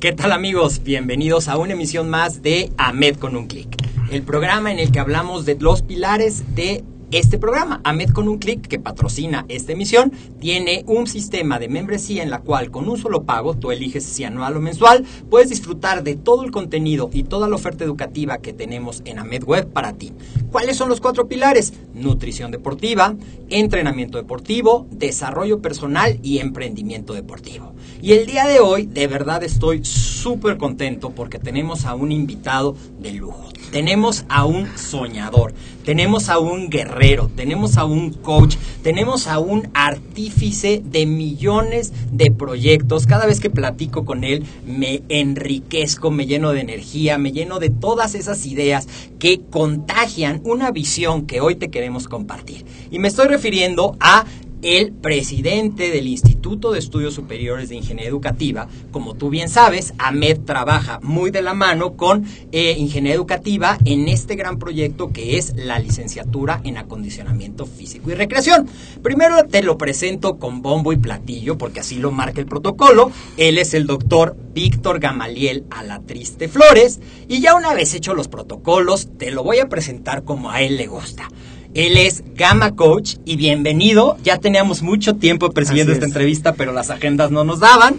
[0.00, 0.82] ¿Qué tal amigos?
[0.82, 3.68] Bienvenidos a una emisión más de AMED con un clic,
[4.10, 8.38] el programa en el que hablamos de los pilares de este programa, AMED con un
[8.38, 12.96] clic, que patrocina esta emisión, tiene un sistema de membresía en la cual con un
[12.96, 17.24] solo pago, tú eliges si anual o mensual, puedes disfrutar de todo el contenido y
[17.24, 20.12] toda la oferta educativa que tenemos en AMED Web para ti.
[20.50, 21.74] ¿Cuáles son los cuatro pilares?
[21.92, 23.16] Nutrición deportiva,
[23.50, 27.74] entrenamiento deportivo, desarrollo personal y emprendimiento deportivo.
[28.02, 32.74] Y el día de hoy, de verdad estoy súper contento porque tenemos a un invitado
[32.98, 33.50] de lujo.
[33.70, 35.52] Tenemos a un soñador,
[35.84, 42.30] tenemos a un guerrero, tenemos a un coach, tenemos a un artífice de millones de
[42.30, 43.06] proyectos.
[43.06, 47.68] Cada vez que platico con él me enriquezco, me lleno de energía, me lleno de
[47.68, 48.88] todas esas ideas
[49.18, 52.64] que contagian una visión que hoy te queremos compartir.
[52.90, 54.24] Y me estoy refiriendo a
[54.62, 58.68] el presidente del Instituto de Estudios Superiores de Ingeniería Educativa.
[58.90, 64.08] Como tú bien sabes, AMED trabaja muy de la mano con eh, Ingeniería Educativa en
[64.08, 68.68] este gran proyecto que es la licenciatura en acondicionamiento físico y recreación.
[69.02, 73.10] Primero te lo presento con bombo y platillo, porque así lo marca el protocolo.
[73.36, 77.00] Él es el doctor Víctor Gamaliel Alatriste Flores.
[77.28, 80.76] Y ya una vez hecho los protocolos, te lo voy a presentar como a él
[80.76, 81.28] le gusta.
[81.74, 84.16] Él es Gamma Coach y bienvenido.
[84.24, 87.94] Ya teníamos mucho tiempo persiguiendo esta entrevista, pero las agendas no nos daban.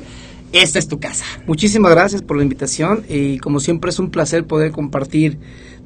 [0.51, 1.23] Esta es tu casa.
[1.47, 5.37] Muchísimas gracias por la invitación y como siempre es un placer poder compartir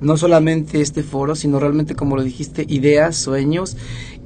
[0.02, 3.78] no solamente este foro, sino realmente, como lo dijiste, ideas, sueños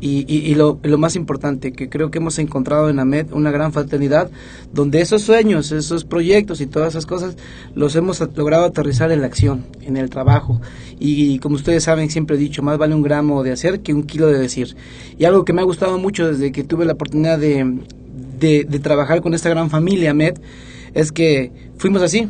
[0.01, 4.31] y, lo, más importante, que creo que hemos encontrado en AMED una gran fraternidad,
[4.73, 7.35] donde esos sueños, esos proyectos y todas esas cosas
[7.75, 10.61] los hemos logrado aterrizar en la acción, en el trabajo.
[10.99, 14.03] Y, como ustedes saben, siempre he dicho, más vale un gramo de hacer que un
[14.03, 14.75] kilo de decir.
[15.17, 17.79] Y algo que me ha gustado mucho desde que tuve la oportunidad de,
[18.39, 20.37] de, de trabajar con esta gran familia AMED
[20.93, 22.29] es que fuimos así.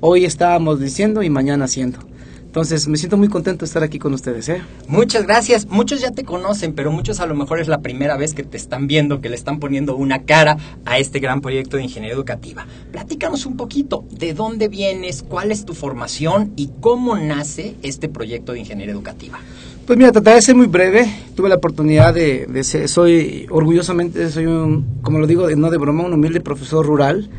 [0.00, 2.11] Hoy estábamos diciendo y mañana haciendo.
[2.52, 4.46] Entonces, me siento muy contento de estar aquí con ustedes.
[4.50, 4.60] ¿eh?
[4.86, 5.66] Muchas gracias.
[5.68, 8.58] Muchos ya te conocen, pero muchos a lo mejor es la primera vez que te
[8.58, 12.66] están viendo, que le están poniendo una cara a este gran proyecto de ingeniería educativa.
[12.90, 18.52] Platícanos un poquito de dónde vienes, cuál es tu formación y cómo nace este proyecto
[18.52, 19.38] de ingeniería educativa.
[19.86, 21.10] Pues mira, trataré de ser muy breve.
[21.34, 25.78] Tuve la oportunidad de, de ser, soy orgullosamente, soy un, como lo digo, no de
[25.78, 27.30] broma, un humilde profesor rural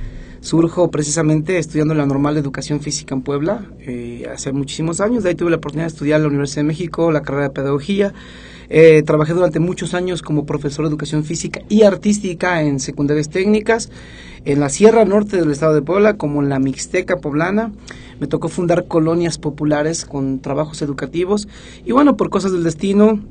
[0.43, 5.23] surjo precisamente estudiando la normal de educación física en Puebla eh, hace muchísimos años.
[5.23, 7.49] De ahí tuve la oportunidad de estudiar en la Universidad de México, la carrera de
[7.51, 8.13] pedagogía.
[8.69, 13.89] Eh, trabajé durante muchos años como profesor de educación física y artística en secundarias técnicas,
[14.43, 17.71] en la Sierra Norte del estado de Puebla, como en la Mixteca poblana.
[18.19, 21.47] Me tocó fundar colonias populares con trabajos educativos
[21.85, 23.21] y bueno, por cosas del destino,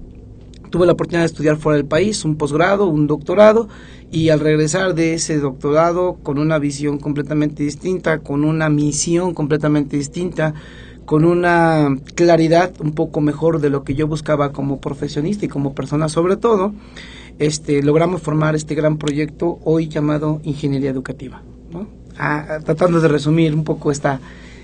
[0.73, 3.69] tuve la oportunidad de estudiar fuera del país, un posgrado, un doctorado,
[4.11, 9.97] y al regresar de ese doctorado con una visión completamente distinta, con una misión completamente
[9.97, 10.55] distinta,
[11.05, 15.75] con una claridad un poco mejor de lo que yo buscaba como profesionista y como
[15.75, 16.73] persona sobre todo,
[17.39, 21.43] este, logramos formar este gran proyecto hoy llamado Ingeniería Educativa,
[22.65, 24.21] tratando de resumir un poco esta,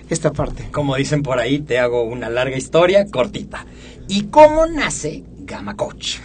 [0.09, 0.69] esta parte.
[0.73, 3.67] Como dicen por ahí, te hago una larga historia cortita.
[4.09, 6.19] ¿Y cómo nace Gamma Coach?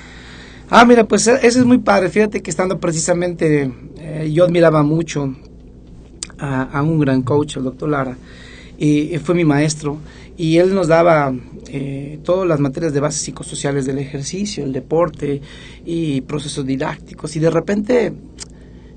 [0.69, 2.09] Ah, mira, pues e- eso es muy padre.
[2.09, 5.35] Fíjate que estando precisamente, eh, yo admiraba mucho
[6.39, 8.17] a, un gran coach, el doctor Lara,
[8.77, 9.97] y, y fue mi maestro,
[10.35, 11.33] y él nos daba
[11.67, 15.41] eh, todas las materias de bases psicosociales del ejercicio, el deporte
[15.85, 18.13] y procesos didácticos, y de repente,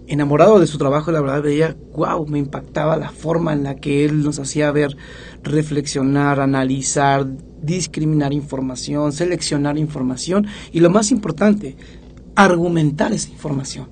[0.08, 4.04] enamorado de su trabajo, la verdad veía, wow, me impactaba la forma en la que
[4.04, 4.96] él nos hacía ver,
[5.42, 7.26] reflexionar, analizar,
[7.62, 11.76] discriminar información, seleccionar información, y lo más importante,
[12.34, 13.88] argumentar esa información.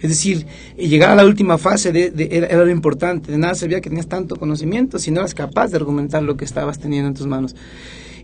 [0.00, 0.46] Es decir,
[0.76, 3.32] eh, llegar a la última fase era, era lo importante.
[3.32, 6.44] De nada servía que tenías tanto conocimiento si no eras capaz de argumentar lo que
[6.44, 7.56] estabas teniendo en tus manos.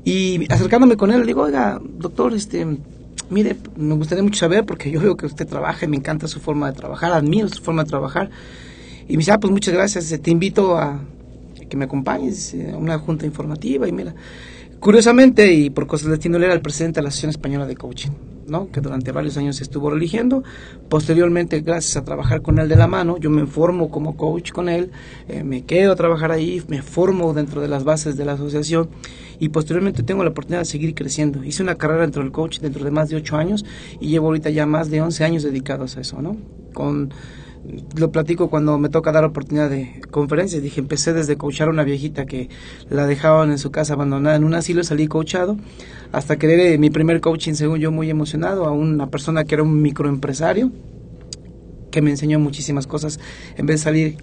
[0.05, 2.67] Y acercándome con él, le digo, oiga, doctor, este,
[3.31, 6.41] mire, me gustaría mucho saber porque yo veo que usted trabaja y me encanta su
[6.41, 8.31] forma de trabajar, admiro su forma de trabajar.
[9.09, 11.01] Y me dice, ah, pues muchas gracias, eh, te invito a
[11.69, 14.15] que me acompañes eh, a una junta informativa y mira,
[14.81, 17.77] curiosamente y por cosas del destino él era el presidente de la Asociación Española de
[17.77, 18.11] Coaching,
[18.47, 18.71] ¿no?
[18.71, 20.43] que durante varios años estuvo religiendo,
[20.89, 24.69] posteriormente gracias a trabajar con él de la mano, yo me formo como coach con
[24.69, 24.91] él,
[25.29, 28.89] eh, me quedo a trabajar ahí, me formo dentro de las bases de la asociación
[29.39, 31.45] y posteriormente tengo la oportunidad de seguir creciendo.
[31.45, 33.65] Hice una carrera dentro del coach dentro de más de 8 años
[34.01, 36.37] y llevo ahorita ya más de 11 años dedicados a eso, ¿no?
[36.75, 37.13] Con
[37.97, 40.63] lo platico cuando me toca dar oportunidad de conferencias.
[40.63, 42.49] Dije, empecé desde coachar a una viejita que
[42.89, 45.57] la dejaban en su casa abandonada en un asilo, salí coachado,
[46.13, 49.63] hasta que le mi primer coaching, según yo, muy emocionado, a una persona que era
[49.63, 50.71] un microempresario,
[51.91, 53.21] que me enseñó muchísimas cosas,
[53.57, 54.17] en vez de salir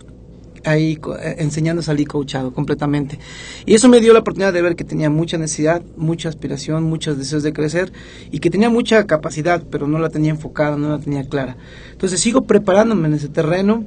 [0.64, 3.20] ahí eh, enseñando salí coachado completamente.
[3.66, 7.18] Y eso me dio la oportunidad de ver que tenía mucha necesidad, mucha aspiración, muchos
[7.18, 7.92] deseos de crecer
[8.32, 11.58] y que tenía mucha capacidad, pero no la tenía enfocada, no la tenía clara.
[11.92, 13.86] Entonces sigo preparándome en ese terreno.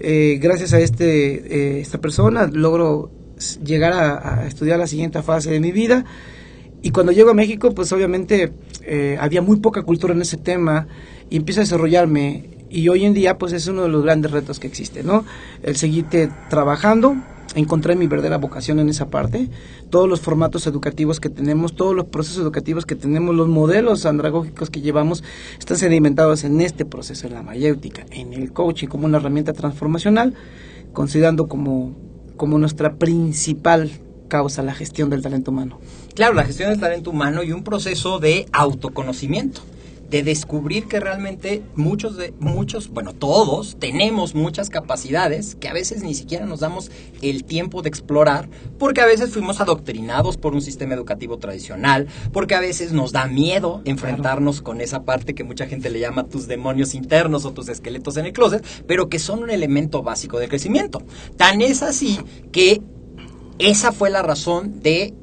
[0.00, 3.10] Eh, gracias a este, eh, esta persona logro
[3.64, 6.04] llegar a, a estudiar la siguiente fase de mi vida.
[6.82, 8.52] Y cuando llego a México, pues obviamente
[8.84, 10.88] eh, había muy poca cultura en ese tema
[11.30, 12.50] y empiezo a desarrollarme.
[12.72, 15.26] Y hoy en día, pues es uno de los grandes retos que existe, ¿no?
[15.62, 17.16] El seguirte trabajando.
[17.54, 19.50] Encontré mi verdadera vocación en esa parte.
[19.90, 24.70] Todos los formatos educativos que tenemos, todos los procesos educativos que tenemos, los modelos andragógicos
[24.70, 25.22] que llevamos,
[25.58, 30.32] están sedimentados en este proceso, en la mayéutica, en el coaching como una herramienta transformacional,
[30.94, 31.94] considerando como,
[32.38, 33.90] como nuestra principal
[34.28, 35.78] causa la gestión del talento humano.
[36.14, 39.60] Claro, la gestión del talento humano y un proceso de autoconocimiento,
[40.12, 46.02] de descubrir que realmente muchos de muchos, bueno, todos tenemos muchas capacidades que a veces
[46.02, 46.90] ni siquiera nos damos
[47.22, 52.54] el tiempo de explorar, porque a veces fuimos adoctrinados por un sistema educativo tradicional, porque
[52.54, 56.46] a veces nos da miedo enfrentarnos con esa parte que mucha gente le llama tus
[56.46, 60.50] demonios internos o tus esqueletos en el closet, pero que son un elemento básico del
[60.50, 61.02] crecimiento.
[61.38, 62.20] Tan es así
[62.52, 62.82] que
[63.58, 65.14] esa fue la razón de,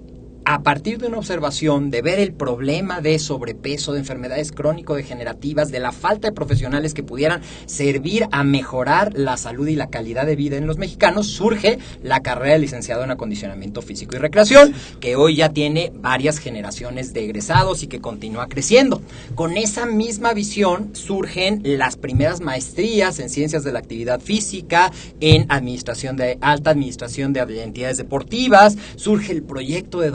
[0.50, 5.80] a partir de una observación, de ver el problema de sobrepeso, de enfermedades crónico-degenerativas, de
[5.80, 10.36] la falta de profesionales que pudieran servir a mejorar la salud y la calidad de
[10.36, 15.16] vida en los mexicanos, surge la carrera de licenciado en acondicionamiento físico y recreación, que
[15.16, 19.04] hoy ya tiene varias generaciones de egresados y que continúa creciendo.
[19.36, 25.46] Con esa misma visión surgen las primeras maestrías en ciencias de la actividad física, en
[25.50, 30.10] administración de alta administración de entidades deportivas, surge el proyecto de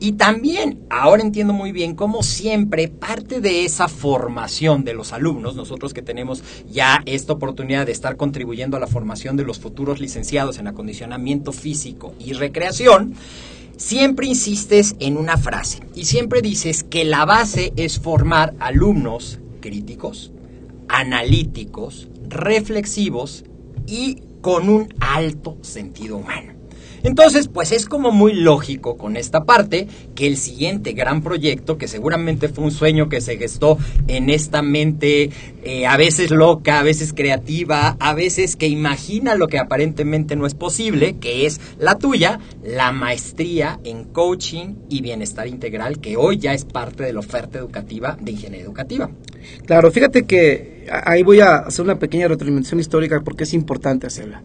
[0.00, 5.56] y también ahora entiendo muy bien cómo siempre parte de esa formación de los alumnos,
[5.56, 10.00] nosotros que tenemos ya esta oportunidad de estar contribuyendo a la formación de los futuros
[10.00, 13.14] licenciados en acondicionamiento físico y recreación,
[13.76, 20.32] siempre insistes en una frase y siempre dices que la base es formar alumnos críticos,
[20.88, 23.44] analíticos, reflexivos
[23.86, 26.57] y con un alto sentido humano.
[27.08, 31.88] Entonces, pues es como muy lógico con esta parte que el siguiente gran proyecto, que
[31.88, 35.30] seguramente fue un sueño que se gestó en esta mente
[35.62, 40.44] eh, a veces loca, a veces creativa, a veces que imagina lo que aparentemente no
[40.44, 46.36] es posible, que es la tuya, la maestría en coaching y bienestar integral, que hoy
[46.36, 49.08] ya es parte de la oferta educativa de ingeniería educativa.
[49.64, 54.42] Claro, fíjate que ahí voy a hacer una pequeña retroalimentación histórica porque es importante hacerla.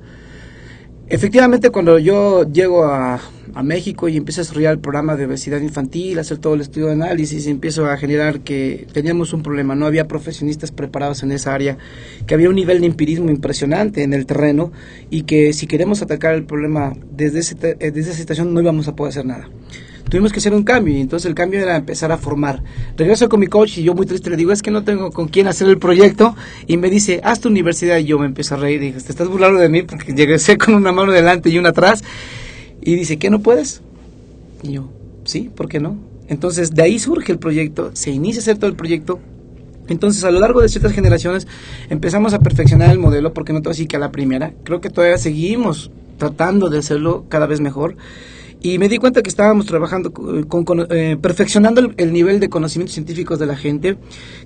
[1.10, 3.20] Efectivamente, cuando yo llego a,
[3.54, 6.88] a México y empiezo a desarrollar el programa de obesidad infantil, hacer todo el estudio
[6.88, 11.54] de análisis, empiezo a generar que teníamos un problema, no había profesionistas preparados en esa
[11.54, 11.78] área,
[12.26, 14.72] que había un nivel de empirismo impresionante en el terreno
[15.10, 18.96] y que si queremos atacar el problema desde, ese desde esa situación no íbamos a
[18.96, 19.50] poder hacer nada
[20.10, 22.64] tuvimos que hacer un cambio y entonces el cambio era empezar a formar.
[22.98, 25.28] Regreso con mi coach y yo muy triste le digo, es que no tengo con
[25.28, 26.36] quién hacer el proyecto
[26.68, 29.12] y me dice, haz tu universidad y yo me empiezo a reír y dije, te
[29.12, 32.04] estás burlando de mí porque llegué con una mano delante y una atrás
[32.82, 33.82] Y dice, ¿qué no puedes?
[34.62, 34.90] Y yo,
[35.26, 35.98] sí, ¿por qué no?
[36.28, 39.20] Entonces, de ahí surge el proyecto, se inicia a hacer todo el proyecto.
[39.88, 41.48] Entonces, a lo largo de ciertas generaciones,
[41.90, 44.54] empezamos a perfeccionar el modelo, porque no todo así que a la primera.
[44.64, 47.98] Creo que todavía seguimos tratando de hacerlo cada vez mejor.
[48.65, 52.48] Y me di cuenta que estábamos trabajando con, con, eh, perfeccionando el, el, nivel de
[52.48, 53.98] conocimientos científicos de la gente,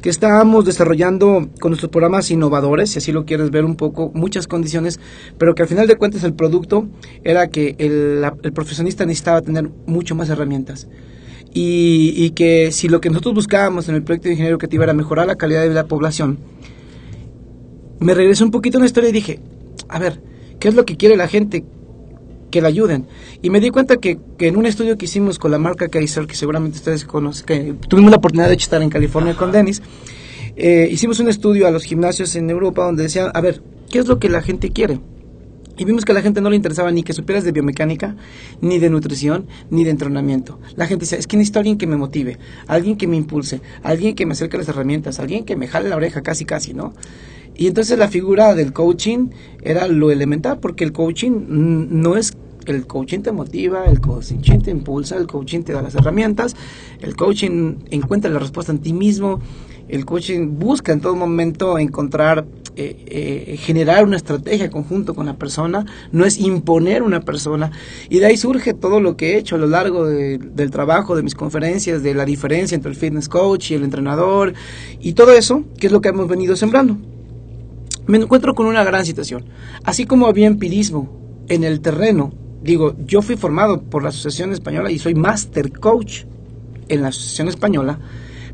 [0.02, 4.48] que estábamos desarrollando con nuestros programas innovadores, si así lo quieres ver un poco, muchas
[4.48, 5.00] condiciones,
[5.38, 6.88] pero que al final de cuentas el producto
[7.24, 10.88] era que el, la, profesionista necesitaba tener mucho más herramientas.
[11.54, 15.28] Y, que si lo que nosotros buscábamos en el proyecto de ingeniería educativa era mejorar
[15.28, 16.40] la calidad de la población,
[18.00, 19.40] me regresé un poquito en la historia y dije,
[19.90, 20.22] a ver,
[20.60, 21.64] ¿qué es lo que quiere la gente?
[22.50, 23.08] Que la ayuden.
[23.42, 26.28] Y me di cuenta que, que, en un estudio que hicimos con la marca Kaiser,
[26.28, 29.40] que seguramente ustedes conocen, que tuvimos la oportunidad de estar en California Ajá.
[29.40, 29.82] con Dennis,
[30.56, 34.08] eh, hicimos un estudio a los gimnasios en Europa donde decían, a ver, ¿qué es
[34.08, 35.00] lo que la gente quiere?
[35.78, 38.16] Y vimos que a la gente no le interesaba ni que supieras de biomecánica,
[38.62, 40.60] ni de nutrición, ni de entrenamiento.
[40.76, 43.62] La gente decía, es que necesito a alguien que me motive, alguien que me impulse,
[43.84, 46.74] alguien que me acerque a las herramientas, alguien que me jale la oreja casi casi,
[46.74, 46.94] ¿no?
[47.58, 49.30] Y entonces la figura del coaching
[49.62, 52.38] era lo elemental, porque el coaching no es
[52.68, 56.56] el coaching te motiva, el coaching te impulsa, el coaching te da las herramientas,
[57.02, 59.40] el coaching encuentra la respuesta en ti mismo,
[59.88, 62.46] el coaching busca en todo momento encontrar,
[62.76, 67.72] eh, eh, generar una estrategia conjunto con la persona, no es imponer una persona.
[68.10, 71.16] Y de ahí surge todo lo que he hecho a lo largo de, del trabajo,
[71.16, 74.54] de mis conferencias, de la diferencia entre el fitness coach y el entrenador,
[75.00, 76.98] y todo eso, que es lo que hemos venido sembrando
[78.08, 79.46] me encuentro con una gran situación.
[79.84, 81.10] Así como había empirismo
[81.50, 82.34] en el terreno,
[82.64, 86.24] digo, yo fui formado por la Asociación Española y soy Master Coach
[86.88, 88.00] en la Asociación Española,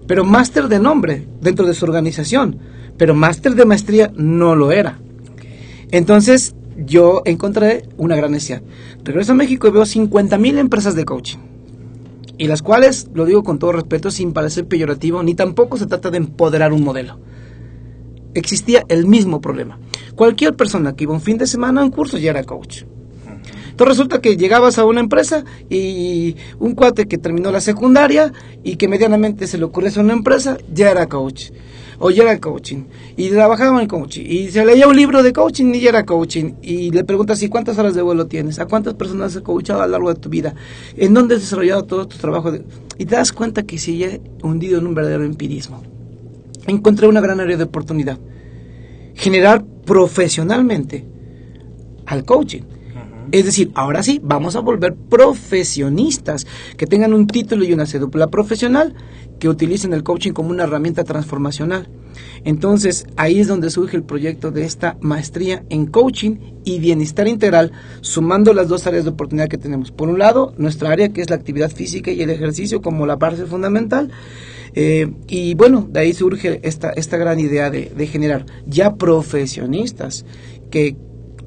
[0.08, 2.58] pero máster de nombre dentro de su organización,
[2.98, 5.00] pero máster de maestría no lo era.
[5.92, 8.64] Entonces yo encontré una gran necesidad.
[9.04, 11.38] Regreso a México y veo 50 mil empresas de coaching.
[12.40, 16.10] Y las cuales, lo digo con todo respeto, sin parecer peyorativo, ni tampoco se trata
[16.10, 17.20] de empoderar un modelo
[18.34, 19.80] existía el mismo problema.
[20.16, 22.84] Cualquier persona que iba un fin de semana a un curso ya era coach.
[23.74, 28.32] Entonces resulta que llegabas a una empresa y un cuate que terminó la secundaria
[28.64, 31.50] y que medianamente se le ocurrió a una empresa, ya era coach.
[31.98, 32.84] O ya era coaching.
[33.18, 34.26] Y trabajaba en coaching.
[34.28, 36.54] Y se leía un libro de coaching y ya era coaching.
[36.62, 38.60] Y le preguntas, ¿y cuántas horas de vuelo tienes?
[38.60, 40.54] ¿A cuántas personas has coachado a lo largo de tu vida?
[40.96, 42.54] ¿En dónde has desarrollado todo tu trabajo?
[43.00, 45.82] Y te das cuenta que sigue hundido en un verdadero empirismo
[46.68, 48.20] encontré una gran área de oportunidad.
[49.16, 51.06] Generar profesionalmente
[52.06, 52.62] al coaching.
[53.32, 56.46] Es decir, ahora sí, vamos a volver profesionistas
[56.78, 58.94] que tengan un título y una cédula profesional
[59.40, 61.90] que utilicen el coaching como una herramienta transformacional.
[62.44, 67.72] Entonces, ahí es donde surge el proyecto de esta maestría en coaching y bienestar integral,
[68.02, 69.92] sumando las dos áreas de oportunidad que tenemos.
[69.92, 73.16] Por un lado, nuestra área que es la actividad física y el ejercicio como la
[73.16, 74.12] base fundamental,
[74.76, 80.26] eh, y bueno, de ahí surge esta, esta gran idea de, de generar ya profesionistas
[80.72, 80.96] que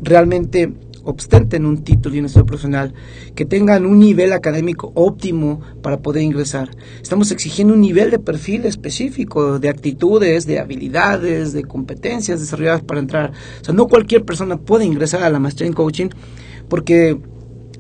[0.01, 0.73] realmente
[1.07, 2.93] ostenten un título y un estudio profesional,
[3.35, 6.71] que tengan un nivel académico óptimo para poder ingresar.
[7.01, 13.01] Estamos exigiendo un nivel de perfil específico, de actitudes, de habilidades, de competencias desarrolladas para
[13.01, 13.33] entrar.
[13.61, 16.09] O sea, no cualquier persona puede ingresar a la maestría en coaching
[16.69, 17.19] porque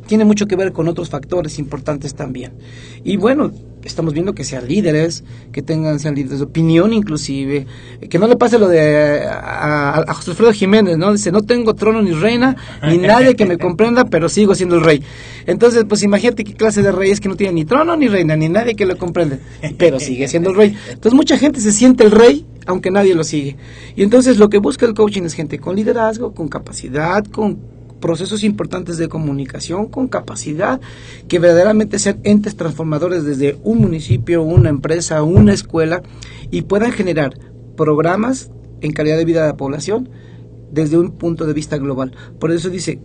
[0.06, 2.52] tiene mucho que ver con otros factores importantes también.
[3.02, 3.50] Y bueno,
[3.86, 7.66] estamos viendo que sean líderes, que tengan, sean líderes de opinión inclusive,
[8.08, 11.12] que no le pase lo de a, a, José Alfredo Jiménez, ¿no?
[11.12, 14.82] Dice, no tengo trono ni reina, ni nadie que me comprenda, pero sigo siendo el
[14.82, 15.02] rey.
[15.46, 18.36] Entonces, pues imagínate qué clase de rey es que no tiene ni trono ni reina,
[18.36, 19.38] ni nadie que lo comprende,
[19.78, 20.76] pero sigue siendo el rey.
[20.88, 23.56] Entonces mucha gente se siente el rey aunque nadie lo sigue.
[23.94, 27.75] Y entonces lo que busca el coaching es gente con liderazgo, con capacidad, con
[28.06, 30.80] procesos importantes de comunicación con capacidad
[31.26, 36.04] que verdaderamente sean entes transformadores desde un municipio, una empresa, una escuela
[36.52, 37.36] y puedan generar
[37.76, 40.08] programas en calidad de vida de la población
[40.70, 42.12] desde un punto de vista global.
[42.38, 43.00] Por eso dice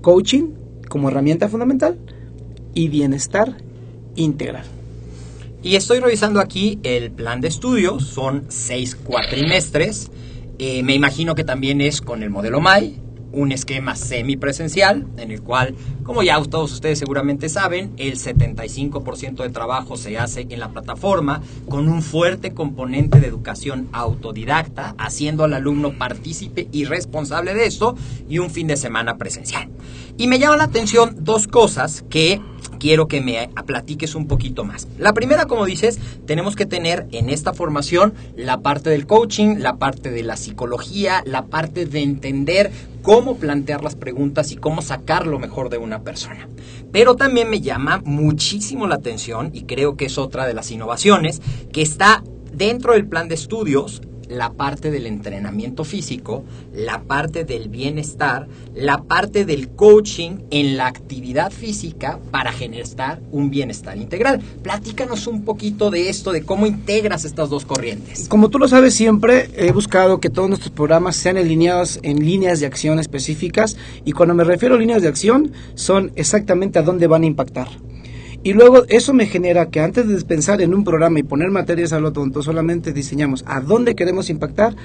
[0.00, 0.50] coaching
[0.88, 1.96] como herramienta fundamental
[2.74, 3.56] y bienestar
[4.16, 4.64] integral.
[5.62, 10.10] Y estoy revisando aquí el plan de estudios, son seis cuatrimestres.
[10.58, 13.03] Eh, me imagino que también es con el modelo MAI,
[13.34, 19.50] un esquema semipresencial en el cual, como ya todos ustedes seguramente saben, el 75% de
[19.50, 25.54] trabajo se hace en la plataforma con un fuerte componente de educación autodidacta, haciendo al
[25.54, 27.96] alumno partícipe y responsable de esto
[28.28, 29.68] y un fin de semana presencial.
[30.16, 32.40] Y me llama la atención dos cosas que
[32.78, 34.86] quiero que me platiques un poquito más.
[34.98, 39.76] La primera, como dices, tenemos que tener en esta formación la parte del coaching, la
[39.76, 42.70] parte de la psicología, la parte de entender
[43.04, 46.48] cómo plantear las preguntas y cómo sacar lo mejor de una persona.
[46.90, 51.42] Pero también me llama muchísimo la atención, y creo que es otra de las innovaciones,
[51.70, 57.68] que está dentro del plan de estudios la parte del entrenamiento físico, la parte del
[57.68, 62.74] bienestar, la parte del coaching en la actividad física para generar
[63.30, 64.40] un bienestar integral.
[64.62, 68.28] Platícanos un poquito de esto, de cómo integras estas dos corrientes.
[68.28, 72.60] Como tú lo sabes, siempre he buscado que todos nuestros programas sean alineados en líneas
[72.60, 77.06] de acción específicas y cuando me refiero a líneas de acción son exactamente a dónde
[77.06, 77.68] van a impactar.
[78.44, 81.94] Y luego eso me genera que antes de pensar en un programa y poner materias
[81.94, 84.76] a lo tonto, solamente diseñamos a dónde queremos impactar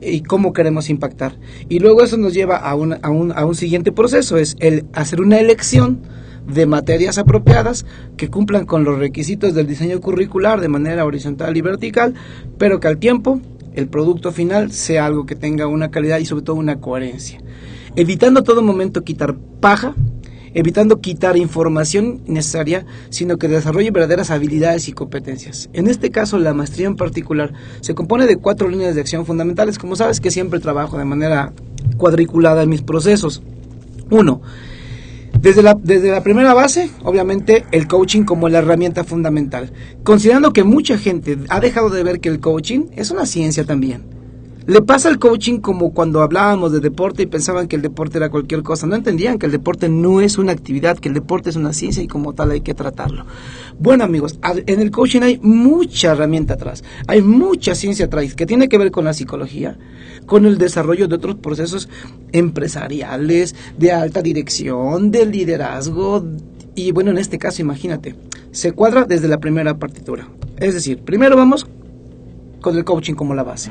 [0.00, 1.38] y cómo queremos impactar.
[1.68, 4.86] Y luego eso nos lleva a un, a un, a un siguiente proceso, es el
[4.94, 6.00] hacer una elección
[6.52, 11.60] de materias apropiadas que cumplan con los requisitos del diseño curricular de manera horizontal y
[11.60, 12.14] vertical,
[12.58, 13.40] pero que al tiempo
[13.74, 17.40] el producto final sea algo que tenga una calidad y sobre todo una coherencia.
[17.94, 19.94] Evitando a todo momento quitar paja,
[20.54, 25.68] evitando quitar información necesaria, sino que desarrolle verdaderas habilidades y competencias.
[25.72, 29.78] En este caso, la maestría en particular se compone de cuatro líneas de acción fundamentales.
[29.78, 31.52] Como sabes que siempre trabajo de manera
[31.96, 33.42] cuadriculada en mis procesos.
[34.10, 34.40] Uno,
[35.40, 39.72] desde la, desde la, primera base, obviamente, el coaching como la herramienta fundamental.
[40.02, 44.02] Considerando que mucha gente ha dejado de ver que el coaching es una ciencia también.
[44.66, 48.30] Le pasa al coaching como cuando hablábamos de deporte y pensaban que el deporte era
[48.30, 48.86] cualquier cosa.
[48.86, 52.02] No entendían que el deporte no es una actividad, que el deporte es una ciencia
[52.02, 53.26] y como tal hay que tratarlo.
[53.78, 58.70] Bueno amigos, en el coaching hay mucha herramienta atrás, hay mucha ciencia atrás que tiene
[58.70, 59.76] que ver con la psicología,
[60.24, 61.90] con el desarrollo de otros procesos
[62.32, 66.24] empresariales, de alta dirección, de liderazgo.
[66.74, 68.14] Y bueno, en este caso imagínate,
[68.50, 70.26] se cuadra desde la primera partitura.
[70.56, 71.66] Es decir, primero vamos
[72.62, 73.70] con el coaching como la base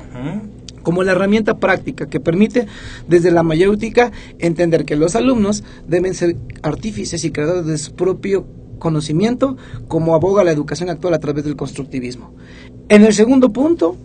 [0.83, 2.67] como la herramienta práctica que permite
[3.07, 8.45] desde la mayéutica entender que los alumnos deben ser artífices y creadores de su propio
[8.79, 12.33] conocimiento, como aboga la educación actual a través del constructivismo.
[12.89, 13.95] En el segundo punto,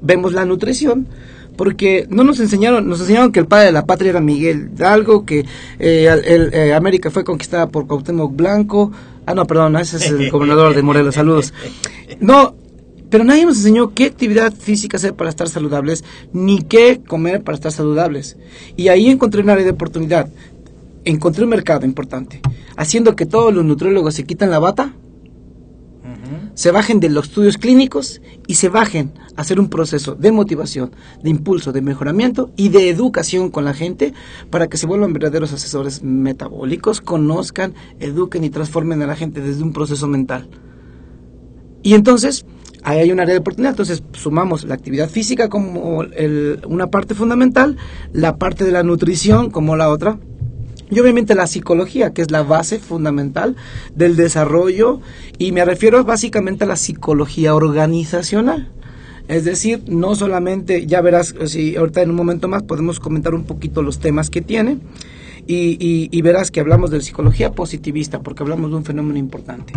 [0.00, 1.06] vemos la nutrición,
[1.56, 5.24] porque no nos enseñaron, nos enseñaron que el padre de la patria era Miguel algo
[5.24, 5.44] que
[5.78, 8.92] eh, el, eh, América fue conquistada por Cuauhtémoc Blanco,
[9.26, 11.52] ah no, perdón, ese es el gobernador de Morelos, saludos.
[12.20, 12.54] No,
[13.10, 17.56] pero nadie nos enseñó qué actividad física hacer para estar saludables, ni qué comer para
[17.56, 18.36] estar saludables.
[18.76, 20.28] Y ahí encontré una área de oportunidad.
[21.04, 22.40] Encontré un mercado importante,
[22.76, 24.92] haciendo que todos los nutriólogos se quitan la bata,
[26.54, 30.90] se bajen de los estudios clínicos y se bajen a hacer un proceso de motivación,
[31.22, 34.14] de impulso, de mejoramiento y de educación con la gente
[34.50, 39.62] para que se vuelvan verdaderos asesores metabólicos, conozcan, eduquen y transformen a la gente desde
[39.62, 40.48] un proceso mental.
[41.82, 42.46] Y entonces
[42.86, 43.72] ahí hay un área de oportunidad.
[43.72, 46.04] Entonces sumamos la actividad física como
[46.68, 47.76] una parte fundamental,
[48.12, 50.18] la parte de la nutrición como la otra,
[50.88, 53.56] y obviamente la psicología, que es la base fundamental
[53.96, 55.00] del desarrollo,
[55.36, 58.70] y me refiero básicamente a la psicología organizacional.
[59.26, 63.42] Es decir, no solamente, ya verás, si ahorita en un momento más podemos comentar un
[63.42, 64.78] poquito los temas que tiene,
[65.46, 69.72] y, verás que hablamos de psicología positivista porque hablamos de un fenómeno importante.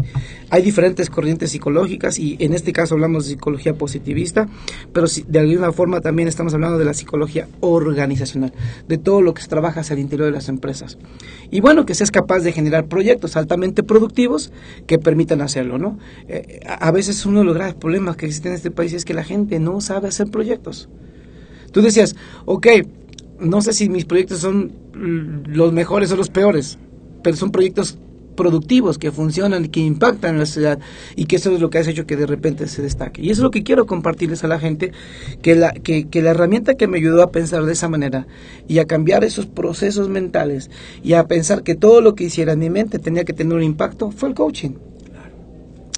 [0.49, 4.47] Hay diferentes corrientes psicológicas y en este caso hablamos de psicología positivista,
[4.91, 8.53] pero de alguna forma también estamos hablando de la psicología organizacional,
[8.87, 10.97] de todo lo que se trabaja hacia interior de las empresas.
[11.51, 14.51] Y bueno, que seas capaz de generar proyectos altamente productivos
[14.87, 15.97] que permitan hacerlo, ¿no?
[16.27, 19.13] Eh, a veces uno de los graves problemas que existen en este país es que
[19.13, 20.89] la gente no sabe hacer proyectos.
[21.71, 22.67] Tú decías, ok,
[23.39, 26.77] no sé si mis proyectos son los mejores o los peores,
[27.23, 27.97] pero son proyectos
[28.39, 30.79] productivos que funcionan y que impactan en la sociedad
[31.17, 33.21] y que eso es lo que ha hecho que de repente se destaque.
[33.21, 34.93] Y eso es lo que quiero compartirles a la gente,
[35.41, 38.27] que la, que, que la herramienta que me ayudó a pensar de esa manera
[38.65, 40.71] y a cambiar esos procesos mentales
[41.03, 43.63] y a pensar que todo lo que hiciera en mi mente tenía que tener un
[43.63, 44.75] impacto fue el coaching.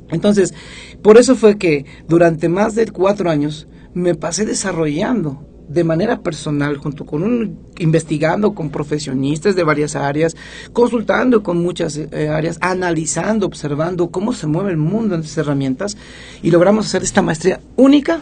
[0.10, 0.56] Entonces,
[1.04, 6.78] por eso fue que durante más de cuatro años me pasé desarrollando de manera personal,
[6.78, 10.36] junto con un, investigando con profesionistas de varias áreas,
[10.74, 15.98] consultando con muchas eh, áreas, analizando, observando cómo se mueve el mundo en estas herramientas
[16.42, 18.22] y logramos hacer esta maestría única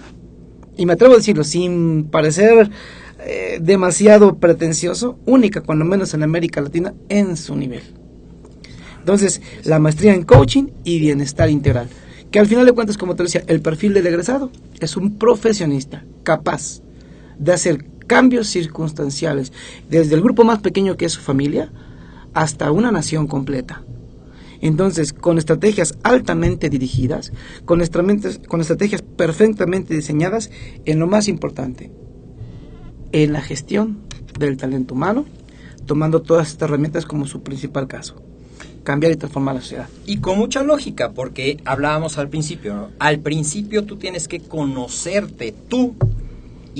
[0.78, 2.70] y me atrevo a decirlo sin parecer
[3.26, 7.84] eh, demasiado pretencioso, única cuando menos en América Latina en su nivel.
[9.00, 11.90] Entonces, la maestría en coaching y bienestar integral,
[12.32, 16.06] que al final de cuentas, como te decía, el perfil del egresado es un profesionista
[16.24, 16.82] capaz
[17.40, 19.54] de hacer cambios circunstanciales,
[19.90, 21.72] desde el grupo más pequeño que es su familia
[22.34, 23.84] hasta una nación completa.
[24.62, 27.32] Entonces, con estrategias altamente dirigidas,
[27.66, 27.82] con,
[28.48, 30.52] con estrategias perfectamente diseñadas,
[30.86, 31.92] en lo más importante,
[33.12, 34.00] en la gestión
[34.38, 35.26] del talento humano,
[35.86, 38.22] tomando todas estas herramientas como su principal caso.
[38.84, 39.88] Cambiar y transformar la sociedad.
[40.06, 42.90] Y con mucha lógica, porque hablábamos al principio, ¿no?
[43.00, 45.96] Al principio tú tienes que conocerte tú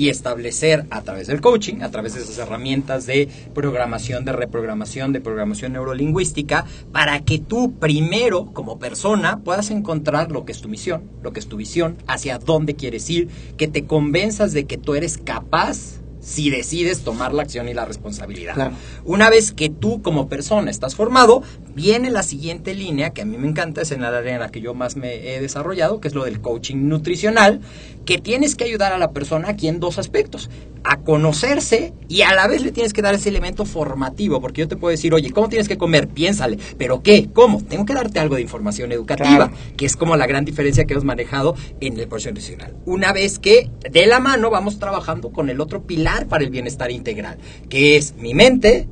[0.00, 5.12] y establecer a través del coaching, a través de esas herramientas de programación, de reprogramación,
[5.12, 10.70] de programación neurolingüística, para que tú primero, como persona, puedas encontrar lo que es tu
[10.70, 14.78] misión, lo que es tu visión, hacia dónde quieres ir, que te convenzas de que
[14.78, 18.54] tú eres capaz si decides tomar la acción y la responsabilidad.
[18.54, 18.74] Claro.
[19.04, 21.42] Una vez que tú como persona estás formado,
[21.74, 24.50] viene la siguiente línea, que a mí me encanta, es en la área en la
[24.50, 27.60] que yo más me he desarrollado, que es lo del coaching nutricional,
[28.04, 30.50] que tienes que ayudar a la persona aquí en dos aspectos,
[30.82, 34.68] a conocerse y a la vez le tienes que dar ese elemento formativo, porque yo
[34.68, 36.08] te puedo decir, oye, ¿cómo tienes que comer?
[36.08, 37.28] Piénsale, pero ¿qué?
[37.32, 37.62] ¿Cómo?
[37.62, 39.52] Tengo que darte algo de información educativa, Claro.
[39.76, 42.74] que es como la gran diferencia que hemos manejado en el coaching nutricional.
[42.86, 46.90] Una vez que de la mano vamos trabajando con el otro pilar para el bienestar
[46.90, 48.88] integral, que es mi mente,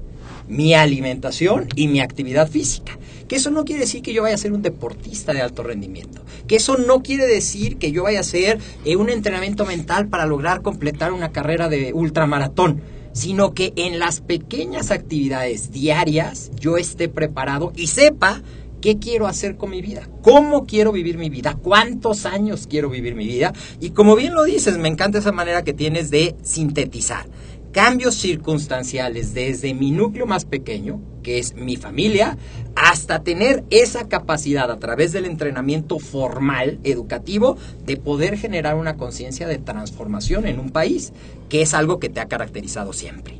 [0.48, 2.98] mi alimentación y mi actividad física.
[3.28, 6.22] Que eso no quiere decir que yo vaya a ser un deportista de alto rendimiento.
[6.46, 10.24] Que eso no quiere decir que yo vaya a hacer eh, un entrenamiento mental para
[10.24, 12.80] lograr completar una carrera de ultramaratón.
[13.12, 18.42] Sino que en las pequeñas actividades diarias yo esté preparado y sepa
[18.80, 23.14] qué quiero hacer con mi vida, cómo quiero vivir mi vida, cuántos años quiero vivir
[23.14, 23.52] mi vida.
[23.80, 27.26] Y como bien lo dices, me encanta esa manera que tienes de sintetizar
[27.72, 32.36] cambios circunstanciales desde mi núcleo más pequeño, que es mi familia,
[32.74, 39.46] hasta tener esa capacidad a través del entrenamiento formal, educativo, de poder generar una conciencia
[39.46, 41.12] de transformación en un país,
[41.50, 43.34] que es algo que te ha caracterizado siempre.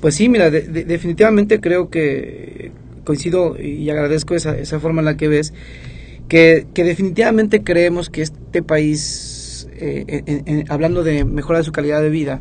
[0.00, 2.72] Pues sí, mira, de- de- definitivamente creo que
[3.04, 5.52] coincido y agradezco esa, esa forma en la que ves,
[6.28, 12.00] que, que definitivamente creemos que este país, eh, en- en- hablando de mejorar su calidad
[12.02, 12.40] de vida,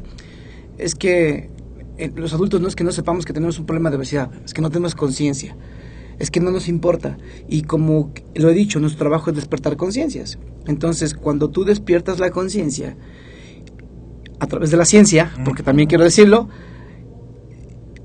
[0.78, 1.50] es que
[1.98, 4.54] eh, los adultos no es que no sepamos que tenemos un problema de obesidad, es
[4.54, 5.56] que no tenemos conciencia,
[6.18, 7.18] es que no nos importa.
[7.48, 10.40] Y como lo he dicho, nuestro trabajo es despertar conciencias.
[10.66, 12.96] Entonces, cuando tú despiertas la conciencia,
[14.40, 16.50] a través de la ciencia, porque también quiero decirlo,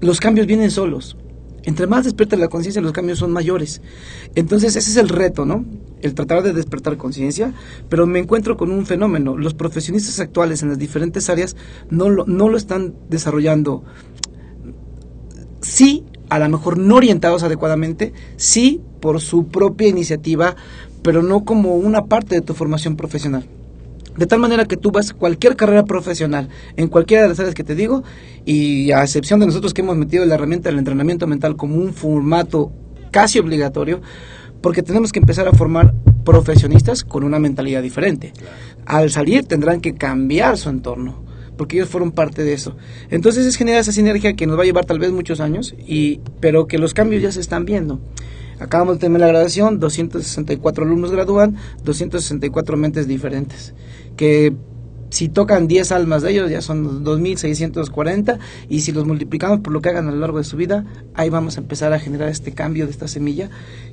[0.00, 1.16] los cambios vienen solos.
[1.64, 3.82] Entre más despierta la conciencia, los cambios son mayores.
[4.34, 5.64] Entonces, ese es el reto, ¿no?
[6.00, 7.52] El tratar de despertar conciencia,
[7.88, 9.36] pero me encuentro con un fenómeno.
[9.36, 11.56] Los profesionistas actuales en las diferentes áreas
[11.90, 13.84] no lo, no lo están desarrollando.
[15.60, 20.56] Sí, a lo mejor no orientados adecuadamente, sí por su propia iniciativa,
[21.02, 23.46] pero no como una parte de tu formación profesional.
[24.18, 27.54] De tal manera que tú vas a cualquier carrera profesional, en cualquiera de las áreas
[27.54, 28.02] que te digo,
[28.44, 31.94] y a excepción de nosotros que hemos metido la herramienta del entrenamiento mental como un
[31.94, 32.72] formato
[33.12, 34.00] casi obligatorio,
[34.60, 38.32] porque tenemos que empezar a formar profesionistas con una mentalidad diferente.
[38.86, 41.22] Al salir tendrán que cambiar su entorno,
[41.56, 42.76] porque ellos fueron parte de eso.
[43.10, 46.20] Entonces es generar esa sinergia que nos va a llevar tal vez muchos años, y,
[46.40, 48.00] pero que los cambios ya se están viendo.
[48.60, 53.72] Acabamos de terminar la graduación, 264 alumnos gradúan, 264 mentes diferentes,
[54.18, 54.52] que
[55.10, 59.80] si tocan 10 almas de ellos ya son 2.640 y si los multiplicamos por lo
[59.80, 62.52] que hagan a lo largo de su vida, ahí vamos a empezar a generar este
[62.52, 63.48] cambio de esta semilla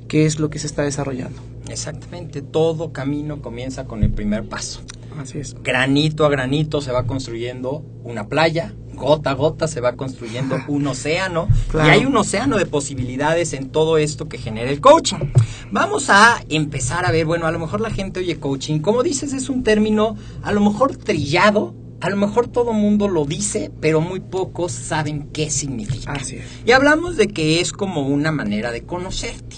[0.08, 1.40] que es lo que se está desarrollando.
[1.70, 4.82] Exactamente, todo camino comienza con el primer paso.
[5.18, 5.54] Así es.
[5.62, 10.86] Granito a granito se va construyendo una playa, gota a gota se va construyendo un
[10.86, 11.88] océano Claro.
[11.88, 15.32] y hay un océano de posibilidades en todo esto que genera el coaching.
[15.70, 19.32] Vamos a empezar a ver, bueno, a lo mejor la gente oye coaching, como dices,
[19.32, 24.00] es un término a lo mejor trillado, a lo mejor todo mundo lo dice, pero
[24.02, 26.12] muy pocos saben qué significa.
[26.12, 26.44] Así es.
[26.66, 29.56] Y hablamos de que es como una manera de conocerte.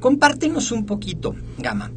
[0.00, 1.90] Compártenos un poquito, Gama.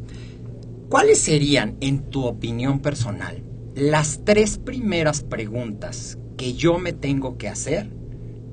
[0.90, 3.44] ¿Cuáles serían, en tu opinión personal,
[3.76, 7.88] las tres primeras preguntas que yo me tengo que hacer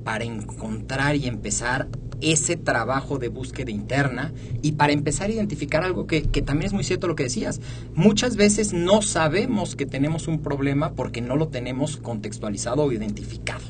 [0.04, 1.88] para encontrar y empezar
[2.20, 6.72] ese trabajo de búsqueda interna y para empezar a identificar algo que, que también es
[6.72, 7.60] muy cierto lo que decías.
[7.96, 13.64] Muchas veces no sabemos que tenemos un problema porque no lo tenemos contextualizado o identificado.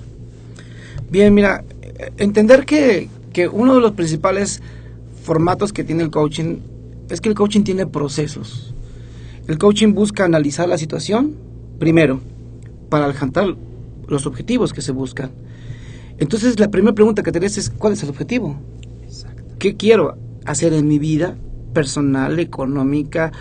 [1.09, 4.61] Bien, mira, eh, entender que, que uno de los principales
[5.23, 6.59] formatos que tiene el coaching
[7.11, 8.75] es que el coaching tiene procesos.
[9.47, 11.35] El coaching busca analizar la situación,
[11.79, 12.21] primero,
[12.91, 13.57] para alcanzar
[14.07, 15.31] los objetivos que se buscan.
[16.19, 18.57] Entonces, la primera pregunta que tenés es, ¿cuál es el objetivo?
[19.59, 21.37] ¿Qué quiero hacer en mi vida
[21.73, 23.33] personal, económica,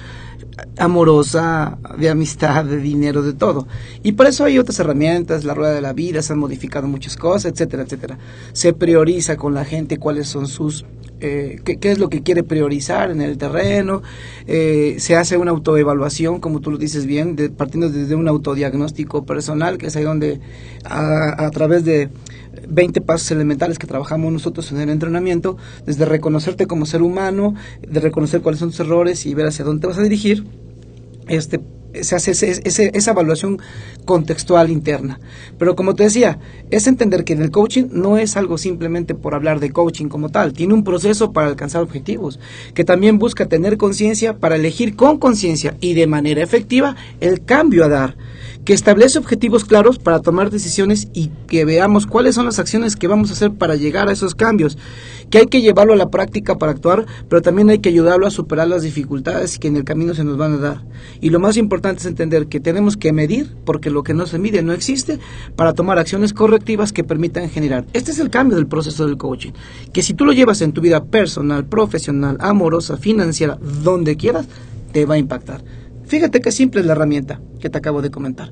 [0.77, 3.67] amorosa, de amistad, de dinero, de todo?
[4.03, 7.17] Y por eso hay otras herramientas, la rueda de la vida, se han modificado muchas
[7.17, 8.17] cosas, etcétera, etcétera.
[8.53, 10.86] Se prioriza con la gente cuáles son sus
[11.19, 14.01] eh, qué, es lo que quiere priorizar en el terreno,
[14.45, 19.77] eh, se hace una autoevaluación, como tú lo dices bien, partiendo desde un autodiagnóstico personal,
[19.77, 20.39] que es ahí donde
[20.84, 22.10] a, a través de
[22.67, 27.56] 20 pasos elementales que trabajamos nosotros en el entrenamiento, desde reconocerte como ser humano,
[27.88, 30.45] de reconocer cuáles son tus errores y ver hacia dónde te vas a dirigir,
[31.27, 31.60] este
[32.02, 33.60] se hace ese- ese- esa evaluación
[34.06, 35.19] contextual interna.
[35.58, 36.39] Pero como te decía,
[36.71, 40.30] es entender que en el coaching no es algo simplemente por hablar de coaching como
[40.30, 42.39] tal, tiene un proceso para alcanzar objetivos,
[42.73, 47.86] que también busca tener conciencia para elegir con conciencia y de manera efectiva el cambio
[47.86, 48.15] a dar,
[48.67, 53.08] que establece objetivos claros para tomar decisiones y que veamos cuáles son las acciones que
[53.08, 54.77] vamos a hacer para llegar a esos cambios,
[55.30, 58.30] que hay que llevarlo a la práctica para actuar, pero también hay que ayudarlo a
[58.30, 60.84] superar las dificultades que en el camino se nos van a dar.
[61.21, 64.38] Y lo más importante es entender que tenemos que medir, porque lo que no se
[64.38, 65.17] mide no existe,
[65.56, 67.86] para tomar acciones correctivas que permitan generar.
[67.93, 69.53] Este es el cambio del proceso del coaching,
[69.93, 74.45] que si tú lo llevas en tu vida personal, profesional, amorosa, financiera, donde quieras,
[74.91, 75.63] te va a impactar.
[76.08, 78.52] Fíjate qué simple es la herramienta que te acabo de comentar.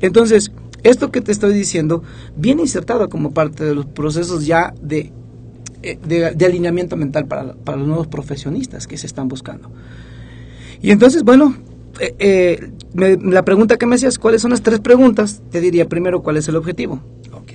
[0.00, 0.50] Entonces,
[0.82, 2.02] esto que te estoy diciendo
[2.36, 5.12] viene insertado como parte de los procesos ya de,
[5.82, 9.70] eh, de, de alineamiento mental para, para los nuevos profesionistas que se están buscando.
[10.82, 11.56] Y entonces, bueno,
[12.00, 15.42] eh, eh, me- la pregunta que me hacías, ¿cuáles son las tres preguntas?
[15.50, 17.00] Te diría primero, ¿cuál es el objetivo?
[17.32, 17.52] Ok.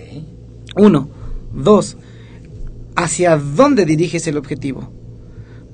[0.78, 1.10] Uno.
[1.54, 1.98] Dos.
[2.96, 4.92] ¿Hacia dónde diriges el objetivo?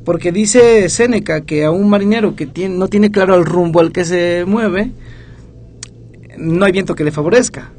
[0.08, 4.06] Porque dice Séneca que a un marinero que no tiene claro el rumbo al que
[4.06, 4.91] se mueve,
[6.38, 7.74] no hay viento que le favorezca.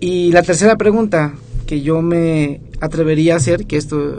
[0.00, 1.34] Y la tercera pregunta
[1.66, 4.18] que yo me atrevería a hacer, que esto,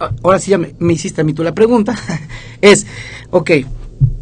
[0.00, 1.94] ah, ahora sí ya me, me hiciste a mí tú la pregunta,
[2.62, 2.86] es,
[3.30, 3.50] ok,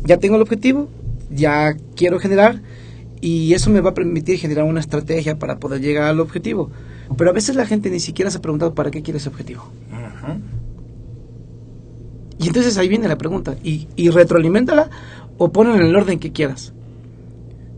[0.05, 0.89] ya tengo el objetivo,
[1.31, 2.63] ya quiero generar,
[3.21, 6.73] y eso me va a permitir generar una estrategia para poder llegar al objetivo.
[7.17, 9.71] Pero a veces la gente ni siquiera se ha preguntado para qué quiere ese objetivo.
[12.41, 13.57] Y entonces ahí viene la pregunta.
[13.63, 14.89] Y, y retroaliméntala
[15.37, 16.73] o ponla en el orden que quieras.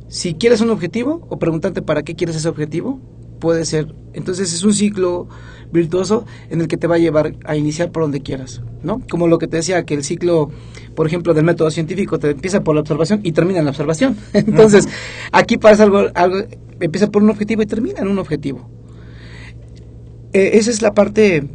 [0.08, 3.00] Si quieres un objetivo o preguntarte para qué quieres ese objetivo,
[3.40, 3.92] puede ser.
[4.12, 5.26] Entonces es un ciclo
[5.72, 9.02] virtuoso en el que te va a llevar a iniciar por donde quieras, ¿no?
[9.10, 10.50] Como lo que te decía, que el ciclo,
[10.94, 14.16] por ejemplo, del método científico te empieza por la observación y termina en la observación.
[14.32, 14.86] Entonces,
[15.32, 16.36] aquí pasa algo, algo,
[16.78, 18.68] empieza por un objetivo y termina en un objetivo.
[20.32, 21.48] Eh, esa es la parte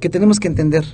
[0.00, 0.84] que tenemos que entender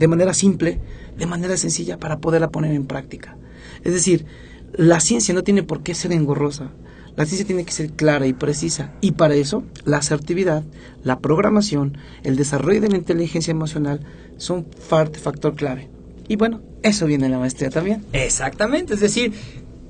[0.00, 0.80] de manera simple,
[1.18, 3.36] de manera sencilla, para poderla poner en práctica.
[3.84, 4.24] Es decir,
[4.72, 6.70] la ciencia no tiene por qué ser engorrosa.
[7.16, 8.94] La ciencia tiene que ser clara y precisa.
[9.02, 10.64] Y para eso, la asertividad,
[11.04, 14.00] la programación, el desarrollo de la inteligencia emocional
[14.38, 15.90] son factor clave.
[16.28, 18.02] Y bueno, eso viene en la maestría también.
[18.14, 19.34] Exactamente, es decir,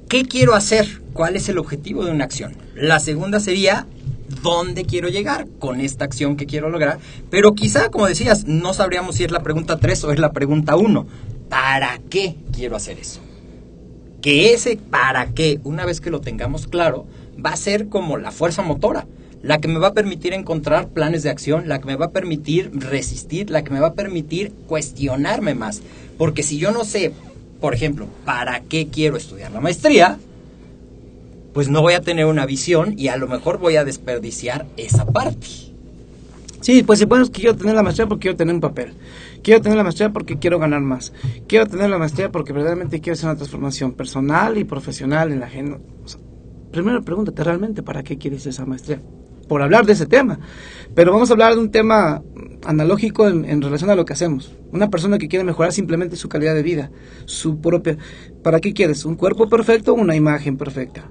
[0.08, 1.02] ¿qué quiero hacer?
[1.12, 2.56] ¿Cuál es el objetivo de una acción?
[2.74, 3.86] La segunda sería,
[4.42, 6.98] ¿dónde quiero llegar con esta acción que quiero lograr?
[7.30, 10.76] Pero quizá, como decías, no sabríamos si es la pregunta 3 o es la pregunta
[10.76, 11.06] 1.
[11.48, 13.20] ¿Para qué quiero hacer eso?
[14.22, 17.06] Que ese para qué, una vez que lo tengamos claro,
[17.44, 19.06] va a ser como la fuerza motora,
[19.42, 22.10] la que me va a permitir encontrar planes de acción, la que me va a
[22.10, 25.82] permitir resistir, la que me va a permitir cuestionarme más.
[26.18, 27.12] Porque si yo no sé,
[27.60, 30.18] por ejemplo, para qué quiero estudiar la maestría,
[31.52, 35.06] pues no voy a tener una visión y a lo mejor voy a desperdiciar esa
[35.06, 35.46] parte.
[36.60, 38.92] Sí, pues bueno, es que quiero tener la maestría porque quiero tener un papel.
[39.42, 41.12] Quiero tener la maestría porque quiero ganar más.
[41.48, 45.48] Quiero tener la maestría porque verdaderamente quiero hacer una transformación personal y profesional en la
[45.48, 45.80] gente.
[46.04, 46.20] O sea,
[46.70, 49.00] primero pregúntate realmente para qué quieres esa maestría.
[49.48, 50.38] Por hablar de ese tema.
[50.94, 52.22] Pero vamos a hablar de un tema
[52.64, 54.52] analógico en, en relación a lo que hacemos.
[54.70, 56.90] Una persona que quiere mejorar simplemente su calidad de vida,
[57.24, 57.96] su propia...
[58.42, 59.06] ¿Para qué quieres?
[59.06, 61.10] ¿Un cuerpo perfecto o una imagen perfecta?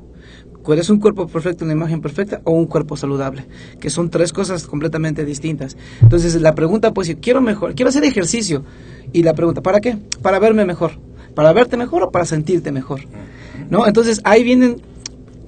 [0.70, 3.46] ¿Quieres un cuerpo perfecto, una imagen perfecta o un cuerpo saludable?
[3.80, 5.76] Que son tres cosas completamente distintas.
[6.02, 8.64] Entonces la pregunta pues quiero mejor, quiero hacer ejercicio.
[9.12, 9.98] Y la pregunta, ¿para qué?
[10.22, 10.92] Para verme mejor.
[11.34, 13.02] ¿Para verte mejor o para sentirte mejor?
[13.70, 13.88] ¿No?
[13.88, 14.78] Entonces ahí viene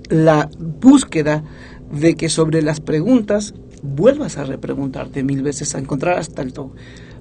[0.10, 1.44] la búsqueda
[1.92, 3.54] de que sobre las preguntas
[3.84, 6.72] vuelvas a repreguntarte mil veces, a encontrar hasta el todo.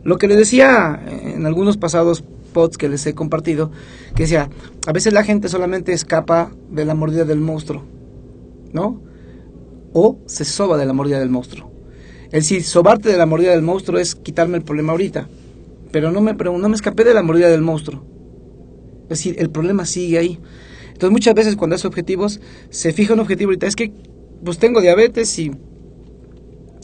[0.03, 3.71] Lo que les decía en algunos pasados pods que les he compartido,
[4.15, 4.51] que decía,
[4.87, 7.85] a veces la gente solamente escapa de la mordida del monstruo,
[8.73, 9.01] ¿no?
[9.93, 11.71] O se soba de la mordida del monstruo.
[12.25, 15.29] El decir, sobarte de la mordida del monstruo es quitarme el problema ahorita,
[15.91, 18.05] pero no me, no me escapé de la mordida del monstruo.
[19.05, 20.39] Es decir, el problema sigue ahí.
[20.93, 23.93] Entonces muchas veces cuando hace objetivos, se fija un objetivo ahorita, es que
[24.45, 25.51] pues tengo diabetes y,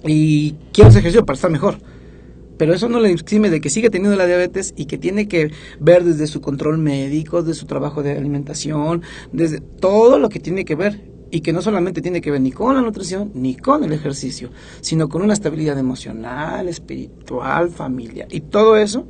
[0.04, 1.78] y quiero hacer ejercicio para estar mejor.
[2.58, 5.50] Pero eso no le exime de que sigue teniendo la diabetes y que tiene que
[5.80, 10.64] ver desde su control médico, de su trabajo de alimentación, desde todo lo que tiene
[10.64, 11.14] que ver.
[11.28, 14.50] Y que no solamente tiene que ver ni con la nutrición ni con el ejercicio,
[14.80, 18.28] sino con una estabilidad emocional, espiritual, familiar.
[18.30, 19.06] Y todo eso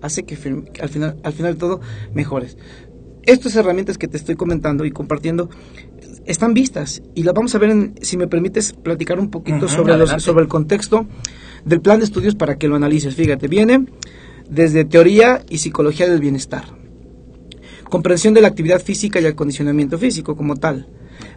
[0.00, 0.36] hace que
[0.80, 1.80] al final, al final de todo
[2.14, 2.56] mejores.
[3.24, 5.50] Estas herramientas que te estoy comentando y compartiendo
[6.24, 9.94] están vistas y las vamos a ver, en- si me permites platicar un poquito sobre,
[9.98, 11.06] los- sobre el contexto
[11.64, 13.14] del plan de estudios para que lo analices.
[13.14, 13.86] Fíjate, viene
[14.48, 16.64] desde teoría y psicología del bienestar,
[17.90, 20.88] comprensión de la actividad física y acondicionamiento físico como tal.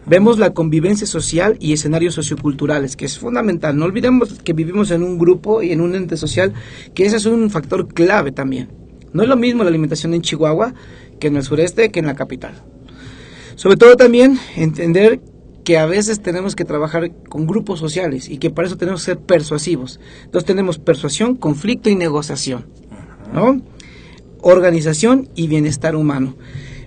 [0.06, 3.76] Vemos la convivencia social y escenarios socioculturales, que es fundamental.
[3.76, 6.52] No olvidemos que vivimos en un grupo y en un ente social,
[6.94, 8.68] que ese es un factor clave también.
[9.12, 10.74] No es lo mismo la alimentación en Chihuahua
[11.20, 12.54] que en el sureste, que en la capital.
[13.54, 15.20] Sobre todo también entender
[15.64, 19.12] que a veces tenemos que trabajar con grupos sociales y que para eso tenemos que
[19.12, 20.00] ser persuasivos.
[20.24, 22.66] Entonces tenemos persuasión, conflicto y negociación.
[23.32, 23.62] ¿No?
[24.40, 26.34] Organización y bienestar humano.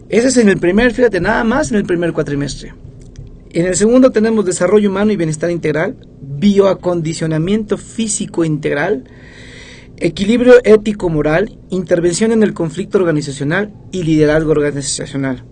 [0.09, 2.73] Ese es en el primer, fíjate, nada más en el primer cuatrimestre.
[3.51, 9.05] En el segundo tenemos desarrollo humano y bienestar integral, bioacondicionamiento físico integral,
[9.97, 15.45] equilibrio ético-moral, intervención en el conflicto organizacional y liderazgo organizacional.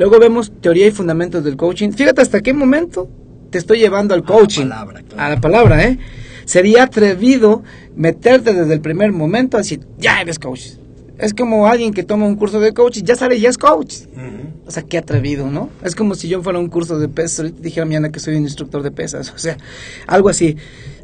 [0.00, 1.90] Luego vemos teoría y fundamentos del coaching.
[1.90, 3.06] Fíjate hasta qué momento
[3.50, 4.62] te estoy llevando al la coaching.
[4.62, 5.22] palabra, claro.
[5.22, 5.98] A la palabra, ¿eh?
[6.46, 7.62] Sería atrevido
[7.96, 10.62] meterte desde el primer momento a decir, ya eres coach.
[11.20, 13.94] Es como alguien que toma un curso de coach y ya sale, ya es coach.
[14.66, 15.68] O sea, qué atrevido, ¿no?
[15.82, 18.36] Es como si yo fuera a un curso de pesas, ahorita dijera mañana que soy
[18.36, 19.56] un instructor de pesas, o sea,
[20.06, 20.56] algo así.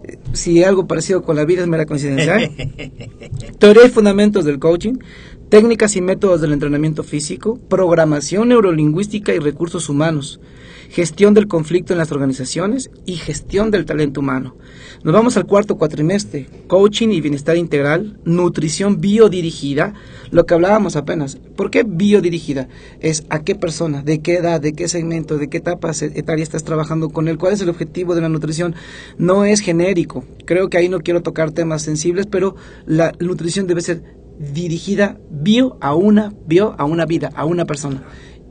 [0.05, 2.37] Eh, Si algo parecido con la vida es mera coincidencia.
[3.59, 4.99] Teoría y fundamentos del coaching,
[5.49, 10.41] técnicas y métodos del entrenamiento físico, programación neurolingüística y recursos humanos,
[10.97, 14.57] gestión del conflicto en las organizaciones y gestión del talento humano.
[15.05, 19.93] Nos vamos al cuarto cuatrimestre, coaching y bienestar integral, nutrición biodirigida,
[20.31, 21.37] lo que hablábamos apenas.
[21.55, 22.69] ¿Por qué biodirigida?
[23.01, 26.65] Es a qué persona, de qué edad, de qué segmento, de qué etapa etaria estás
[26.65, 28.75] trabajando con él, cuál es el objetivo de la nutrición.
[29.19, 30.25] No es genérico.
[30.47, 32.57] Creo que ahí no quiero tocar temas sensibles, pero
[32.87, 34.03] la nutrición debe ser
[34.39, 38.03] dirigida bio a una, bio a una vida, a una persona.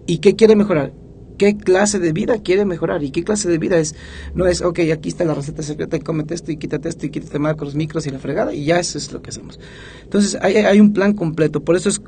[0.05, 0.93] ¿Y qué quiere mejorar?
[1.38, 3.04] ¿Qué clase de vida quiere mejorar?
[3.04, 3.95] ¿Y qué clase de vida es?
[4.34, 7.39] No es, ok, aquí está la receta secreta y esto y quítate esto y quítate
[7.39, 9.60] macros, micros y la fregada y ya eso es lo que hacemos.
[10.04, 12.02] Entonces hay, hay un plan completo, por eso es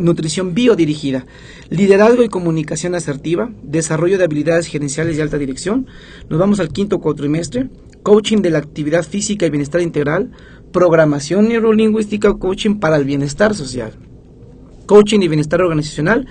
[0.00, 1.26] nutrición biodirigida,
[1.70, 5.86] liderazgo y comunicación asertiva, desarrollo de habilidades gerenciales y alta dirección.
[6.28, 7.68] Nos vamos al quinto cuatrimestre,
[8.02, 10.30] coaching de la actividad física y bienestar integral,
[10.72, 13.92] programación neurolingüística o coaching para el bienestar social,
[14.86, 16.26] coaching y bienestar organizacional.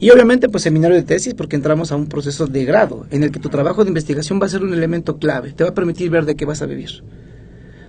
[0.00, 3.32] Y obviamente, pues seminario de tesis, porque entramos a un proceso de grado, en el
[3.32, 6.08] que tu trabajo de investigación va a ser un elemento clave, te va a permitir
[6.10, 7.02] ver de qué vas a vivir.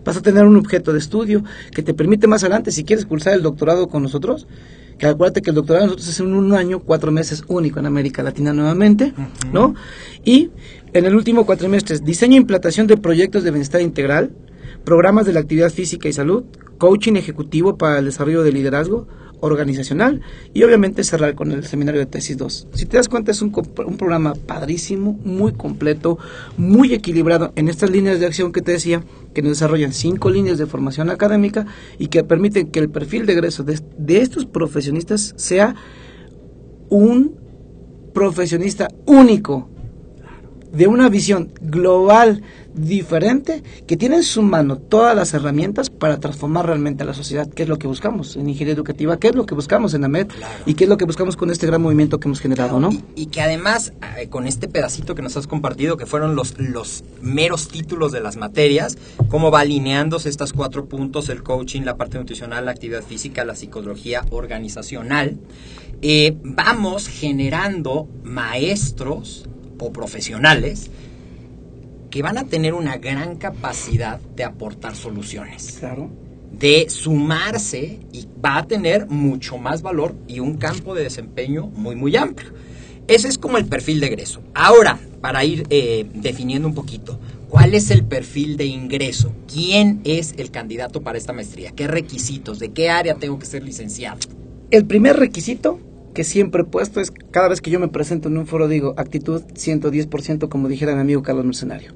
[0.04, 3.34] Vas a tener un objeto de estudio que te permite más adelante, si quieres cursar
[3.34, 4.48] el doctorado con nosotros,
[4.98, 8.24] que acuérdate que el doctorado nosotros es en un año, cuatro meses único en América
[8.24, 9.14] Latina nuevamente,
[9.54, 9.76] ¿no?
[10.26, 10.50] Y
[10.94, 14.32] en el último cuatrimestre, es diseño e implantación de proyectos de bienestar integral,
[14.84, 16.44] programas de la actividad física y salud,
[16.80, 19.08] coaching ejecutivo para el desarrollo de liderazgo
[19.42, 20.22] organizacional
[20.54, 22.68] y obviamente cerrar con el seminario de tesis 2.
[22.74, 23.54] Si te das cuenta es un,
[23.86, 26.18] un programa padrísimo, muy completo,
[26.58, 30.58] muy equilibrado en estas líneas de acción que te decía, que nos desarrollan cinco líneas
[30.58, 31.66] de formación académica
[31.98, 35.76] y que permiten que el perfil de egreso de, de estos profesionistas sea
[36.90, 37.36] un
[38.14, 39.70] profesionista único,
[40.72, 42.42] de una visión global
[42.76, 47.50] diferente, que tiene en su mano todas las herramientas para transformar realmente a la sociedad,
[47.50, 50.28] que es lo que buscamos en ingeniería educativa, que es lo que buscamos en AMED
[50.28, 50.54] Claro.
[50.66, 52.92] y que es lo que buscamos con este gran movimiento que hemos generado, ¿no?
[52.92, 56.58] Y, y que además, eh, con este pedacito que nos has compartido, que fueron los,
[56.60, 58.98] los meros títulos de las materias,
[59.30, 63.56] cómo va alineándose estos cuatro puntos, el coaching, la parte nutricional, la actividad física, la
[63.56, 65.38] psicología organizacional,
[66.02, 69.46] eh, vamos generando maestros
[69.80, 70.90] o profesionales
[72.10, 76.10] que van a tener una gran capacidad de aportar soluciones Claro.
[76.52, 81.96] de sumarse y va a tener mucho más valor y un campo de desempeño muy,
[81.96, 82.52] muy amplio.
[83.08, 84.42] Ese es como el perfil de egreso.
[84.54, 89.34] Ahora, para ir eh, definiendo un poquito, ¿cuál es el perfil de ingreso?
[89.52, 91.72] ¿Quién es el candidato para esta maestría?
[91.72, 92.60] ¿Qué requisitos?
[92.60, 94.20] ¿De qué área tengo que ser licenciado?
[94.72, 95.80] El primer requisito
[96.14, 98.94] que siempre he puesto es, cada vez que yo me presento en un foro, digo,
[98.98, 101.94] actitud 110%, como dijera mi amigo Carlos Mercenario.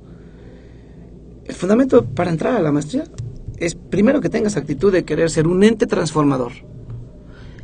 [1.46, 3.04] El fundamento para entrar a la maestría
[3.58, 6.54] es primero que tengas actitud de querer ser un ente transformador.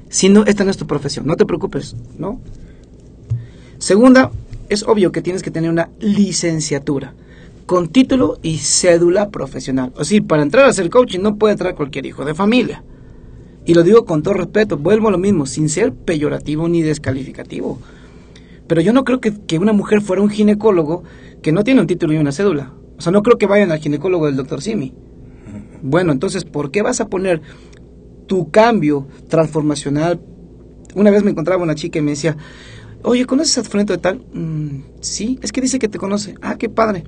[0.10, 2.42] Si no, esta no es tu profesión, no te preocupes, ¿no?
[3.78, 4.32] Segunda,
[4.70, 7.14] es obvio que tienes que tener una licenciatura
[7.66, 9.94] con título y cédula profesional.
[9.96, 12.84] O sí, para entrar a ser coaching no puede entrar cualquier hijo de familia.
[13.66, 17.80] Y lo digo con todo respeto, vuelvo a lo mismo, sin ser peyorativo ni descalificativo.
[18.68, 21.04] Pero yo no creo que, que una mujer fuera un ginecólogo
[21.42, 22.74] que no tiene un título y una cédula.
[22.98, 24.94] O sea, no creo que vayan al ginecólogo del doctor Simi.
[25.82, 27.42] Bueno, entonces, ¿por qué vas a poner
[28.30, 30.22] tu cambio transformacional.
[30.96, 32.38] Una vez me encontraba una chica y me decía,
[33.04, 34.24] oye, ¿conoces a Fulanito de tal?
[34.34, 36.36] "Mm, sí, es que dice que te conoce.
[36.42, 37.04] Ah, qué padre.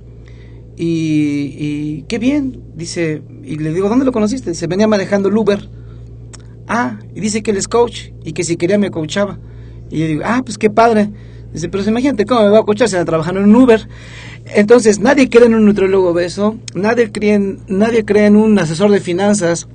[0.75, 4.49] Y, y qué bien, dice, y le digo, ¿dónde lo conociste?
[4.49, 5.69] Dice, venía manejando el Uber.
[6.73, 9.37] Ah, y dice que él es coach y que si quería me coachaba.
[9.89, 11.09] Y yo digo, ah, pues qué padre.
[11.51, 13.85] Dice, pero imagínate cómo me va a coachar si anda trabajando en un Uber.
[14.55, 18.89] Entonces, nadie cree en un nutriólogo obeso, nadie cree en, nadie cree en un asesor
[18.89, 19.67] de finanzas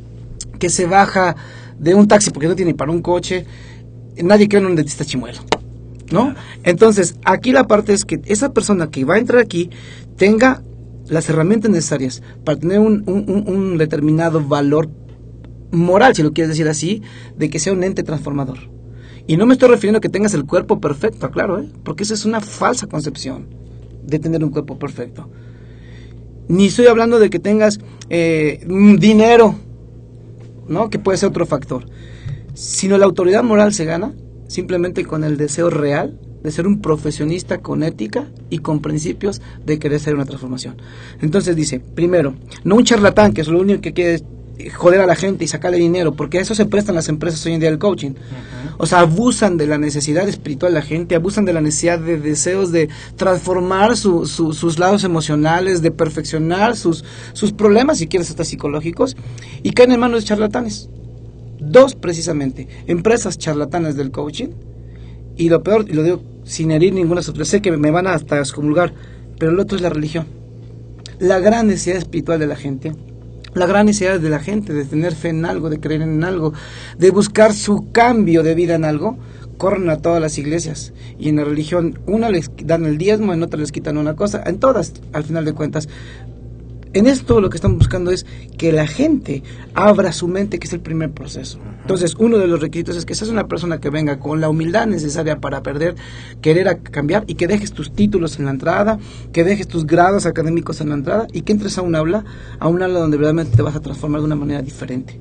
[0.59, 1.37] que se baja
[1.79, 3.45] de un taxi porque no tiene para un coche.
[4.17, 5.41] Nadie cree en un dentista chimuelo.
[6.11, 6.35] ¿No?
[6.63, 9.69] Entonces, aquí la parte es que esa persona que va a entrar aquí
[10.17, 10.63] tenga
[11.09, 14.89] las herramientas necesarias para tener un- un- un determinado valor
[15.77, 17.03] moral, si lo quieres decir así,
[17.37, 18.59] de que sea un ente transformador.
[19.27, 21.69] Y no me estoy refiriendo a que tengas el cuerpo perfecto, claro, ¿eh?
[21.85, 23.47] porque esa es una falsa concepción
[24.05, 25.29] de tener un cuerpo perfecto.
[26.49, 28.65] Ni estoy hablando de que tengas eh,
[28.99, 29.57] dinero,
[30.69, 30.91] ¿no?
[30.91, 31.87] Que puede ser otro factor.
[32.55, 34.15] Sino la autoridad moral se gana
[34.47, 39.81] simplemente con el deseo real de ser un profesionista con ética y con principios de
[39.81, 40.77] querer hacer una transformación.
[41.21, 44.23] Entonces dice, primero, no un charlatán que es lo único que quiere
[44.75, 47.53] joder a la gente y sacarle dinero, porque a eso se prestan las empresas hoy
[47.53, 48.13] en día del coaching.
[48.79, 52.19] O sea, abusan de la necesidad espiritual de la gente, abusan de la necesidad de
[52.19, 58.31] deseos de transformar su- su- sus lados emocionales, de perfeccionar sus, sus problemas, si quieres,
[58.31, 59.17] hasta psicológicos,
[59.63, 60.89] y caen en manos de charlatanes.
[61.59, 64.49] Dos, precisamente, empresas charlatanas del coaching,
[65.37, 68.39] y lo peor, y lo digo sin herir ninguna sorpresa, sé que me van hasta
[68.39, 68.93] excomulgar,
[69.39, 70.27] pero el otro es la religión.
[71.19, 72.93] La gran necesidad espiritual de la gente,
[73.57, 76.53] la gran necesidad de la gente de tener fe en algo, de creer en algo,
[76.99, 79.17] de buscar su cambio de vida en algo,
[79.57, 80.93] corren a todas las iglesias.
[81.19, 84.43] Y en la religión, una les dan el diezmo, en otra les quitan una cosa,
[84.45, 85.89] en todas, al final de cuentas.
[86.97, 88.25] En esto lo que estamos buscando es
[88.57, 89.43] que la gente
[89.75, 91.59] abra su mente, que es el primer proceso.
[91.83, 94.87] Entonces, uno de los requisitos es que seas una persona que venga con la humildad
[94.87, 95.95] necesaria para perder,
[96.41, 98.99] querer a- cambiar y que dejes tus títulos en la entrada,
[99.31, 102.25] que dejes tus grados académicos en la entrada y que entres a un aula,
[102.59, 105.21] a un aula donde realmente te vas a transformar de una manera diferente.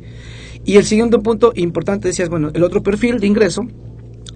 [0.64, 3.68] Y el siguiente punto importante decías, bueno, el otro perfil de ingreso,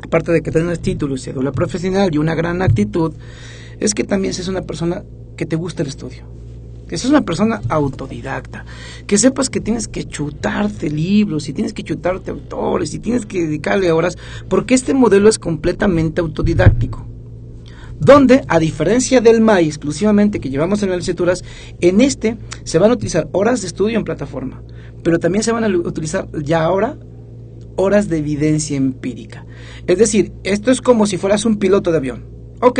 [0.04, 3.14] aparte de que tengas título y cédula profesional y una gran actitud,
[3.80, 5.06] es que también seas una persona
[5.38, 6.38] que te guste el estudio.
[6.90, 8.66] Que seas una persona autodidacta.
[9.08, 13.46] Que sepas que tienes que chutarte libros, y tienes que chutarte autores, y tienes que
[13.46, 14.18] dedicarle horas,
[14.50, 17.06] porque este modelo es completamente autodidáctico.
[18.00, 21.44] Donde, a diferencia del MAI exclusivamente que llevamos en las licenciaturas,
[21.82, 24.64] en este se van a utilizar horas de estudio en plataforma,
[25.04, 26.98] pero también se van a utilizar ya ahora
[27.76, 29.46] horas de evidencia empírica.
[29.86, 32.26] Es decir, esto es como si fueras un piloto de avión.
[32.62, 32.80] Ok,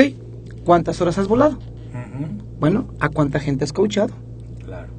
[0.64, 1.60] ¿cuántas horas has volado?
[2.60, 4.14] Bueno, ¿a cuánta gente has coachado?
[4.66, 4.90] Claro.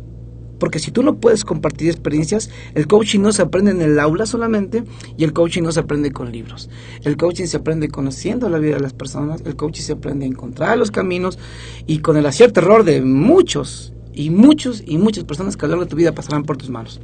[0.59, 4.27] Porque si tú no puedes compartir experiencias, el coaching no se aprende en el aula
[4.27, 4.85] solamente
[5.17, 6.69] y el coaching no se aprende con libros.
[7.03, 10.29] El coaching se aprende conociendo la vida de las personas, el coaching se aprende a
[10.29, 11.39] encontrar los caminos
[11.87, 15.73] y con el acierto error de muchos y muchos y muchas personas que a lo
[15.73, 17.01] largo de tu vida pasarán por tus manos.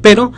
[0.00, 0.32] Pero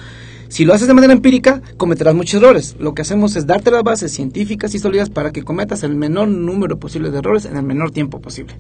[0.51, 2.75] si lo haces de manera empírica, cometerás muchos errores.
[2.81, 6.27] Lo que hacemos es darte las bases científicas y sólidas para que cometas el menor
[6.27, 8.57] número posible de errores en el menor tiempo posible.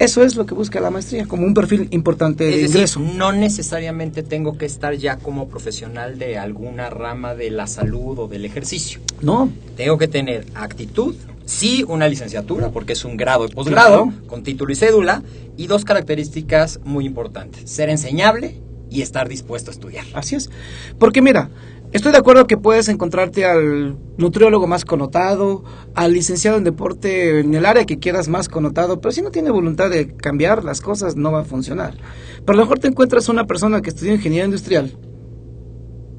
[0.00, 3.00] Eso es lo que busca la maestría, como un perfil importante de decir, ingreso.
[3.00, 8.26] no necesariamente tengo que estar ya como profesional de alguna rama de la salud o
[8.28, 9.00] del ejercicio.
[9.22, 11.14] No, Tengo que tener actitud,
[11.44, 14.26] sí, una licenciatura, porque es un grado de posgrado, Claro.
[14.26, 15.22] con título y cédula,
[15.56, 18.56] y dos características muy importantes, ser enseñable
[18.90, 20.04] y estar dispuesto a estudiar.
[20.14, 20.50] Así es.
[20.98, 21.50] Porque mira,
[21.92, 25.64] estoy de acuerdo que puedes encontrarte al nutriólogo más connotado,
[25.94, 29.50] al licenciado en deporte en el área que quieras más connotado, pero si no tiene
[29.50, 31.96] voluntad de cambiar las cosas no va a funcionar.
[32.44, 34.98] Pero a lo mejor te encuentras una persona que estudió ingeniería industrial,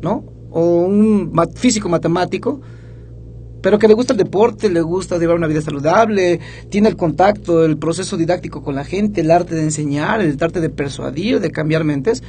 [0.01, 0.25] ¿no?
[0.49, 2.61] O un físico matemático,
[3.61, 6.39] pero que le gusta el deporte, le gusta llevar una vida saludable,
[6.69, 10.59] tiene el contacto, el proceso didáctico con la gente, el arte de enseñar, el arte
[10.59, 12.23] de persuadir, de cambiar mentes,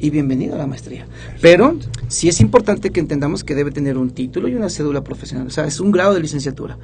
[0.00, 1.06] y bienvenido a la maestría.
[1.40, 1.76] Pero
[2.06, 5.50] sí es importante que entendamos que debe tener un título y una cédula profesional, o
[5.50, 6.78] sea, es un grado de licenciatura.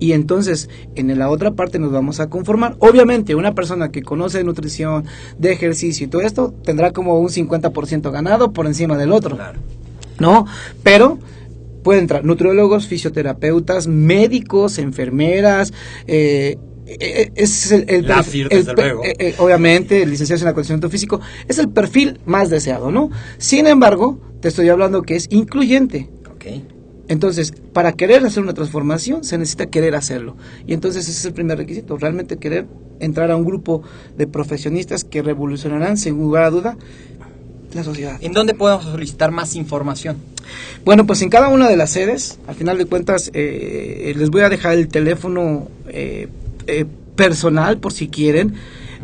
[0.00, 2.74] Y entonces, en la otra parte nos vamos a conformar.
[2.80, 5.04] Obviamente, una persona que conoce de nutrición,
[5.38, 9.36] de ejercicio y todo esto, tendrá como un 50% ganado por encima del otro.
[9.36, 9.60] Claro.
[10.18, 10.46] ¿no?
[10.82, 11.18] Pero
[11.84, 15.72] pueden entrar nutriólogos, fisioterapeutas, médicos, enfermeras,
[16.08, 16.56] eh,
[16.86, 19.04] eh, es el, el La perf- FIR, el desde pe- luego.
[19.04, 23.10] eh, eh, obviamente, licenciados en acondicionamiento físico, es el perfil más deseado, ¿no?
[23.38, 26.08] Sin embargo, te estoy hablando que es incluyente.
[26.34, 26.46] Ok.
[27.06, 30.36] Entonces, para querer hacer una transformación, se necesita querer hacerlo.
[30.66, 32.66] Y entonces ese es el primer requisito, realmente querer
[32.98, 33.82] entrar a un grupo
[34.16, 36.76] de profesionistas que revolucionarán, sin lugar a duda,
[37.74, 38.16] la sociedad.
[38.22, 40.16] ¿En dónde podemos solicitar más información?
[40.84, 44.42] Bueno, pues en cada una de las sedes, al final de cuentas, eh, les voy
[44.42, 46.28] a dejar el teléfono eh,
[46.66, 46.84] eh,
[47.16, 48.54] personal por si quieren,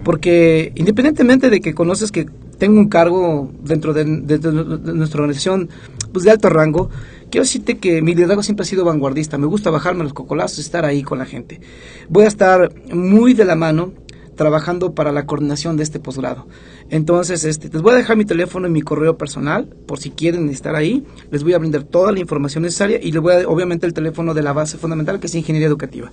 [0.05, 2.27] porque independientemente de que conoces que
[2.59, 5.71] tengo un cargo dentro de, nuestra organización
[6.13, 6.91] pues de alto rango,
[7.31, 10.85] quiero decirte que mi liderazgo siempre ha sido vanguardista, me gusta bajarme los cocolazos estar
[10.85, 11.61] ahí con la gente.
[12.09, 13.93] Voy a estar muy de la mano
[14.37, 16.47] trabajando para la coordinación de este posgrado.
[16.89, 20.49] Entonces, este, les voy a dejar mi teléfono y mi correo personal, por si quieren
[20.49, 21.05] estar ahí.
[21.31, 24.33] Les voy a brindar toda la información necesaria y les voy a, obviamente, el teléfono
[24.35, 26.11] de la base fundamental, que es Ingeniería Educativa.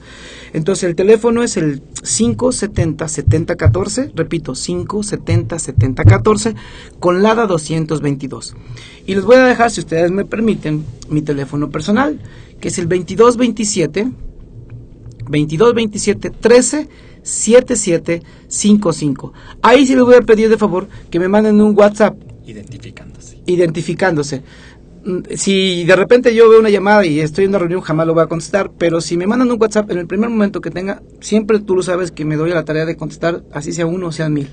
[0.54, 6.56] Entonces, el teléfono es el 570-7014, repito, 570-7014,
[7.00, 8.56] con LADA 222.
[9.06, 12.20] Y les voy a dejar, si ustedes me permiten, mi teléfono personal,
[12.60, 14.12] que es el 2227
[15.30, 16.90] 2227 13
[17.28, 19.34] 77 55.
[19.62, 22.16] Ahí sí les voy a pedir de favor que me manden un WhatsApp
[22.46, 23.38] Identificándose.
[23.46, 24.42] identificándose.
[25.06, 28.14] Mm, Si de repente yo veo una llamada y estoy en una reunión, jamás lo
[28.14, 31.02] voy a contestar, pero si me mandan un WhatsApp en el primer momento que tenga,
[31.20, 34.08] siempre tú lo sabes que me doy a la tarea de contestar, así sea uno
[34.08, 34.48] o sean mil.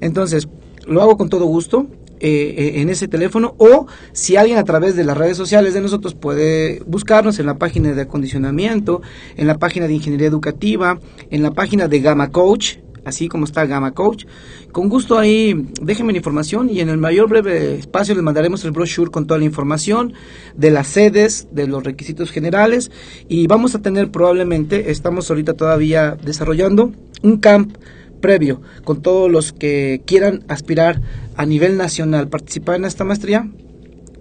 [0.00, 0.48] Entonces,
[0.86, 1.86] lo hago con todo gusto
[2.24, 5.80] eh, eh, en ese teléfono o si alguien a través de las redes sociales de
[5.80, 9.02] nosotros puede buscarnos en la página de acondicionamiento,
[9.36, 13.66] en la página de ingeniería educativa, en la página de Gamma Coach, así como está
[13.66, 14.26] Gamma Coach.
[14.70, 18.70] Con gusto ahí déjenme la información y en el mayor breve espacio les mandaremos el
[18.70, 20.12] brochure con toda la información
[20.56, 22.92] de las sedes, de los requisitos generales
[23.28, 27.76] y vamos a tener probablemente, estamos ahorita todavía desarrollando un camp
[28.22, 31.02] previo con todos los que quieran aspirar
[31.36, 33.50] a nivel nacional participar en esta maestría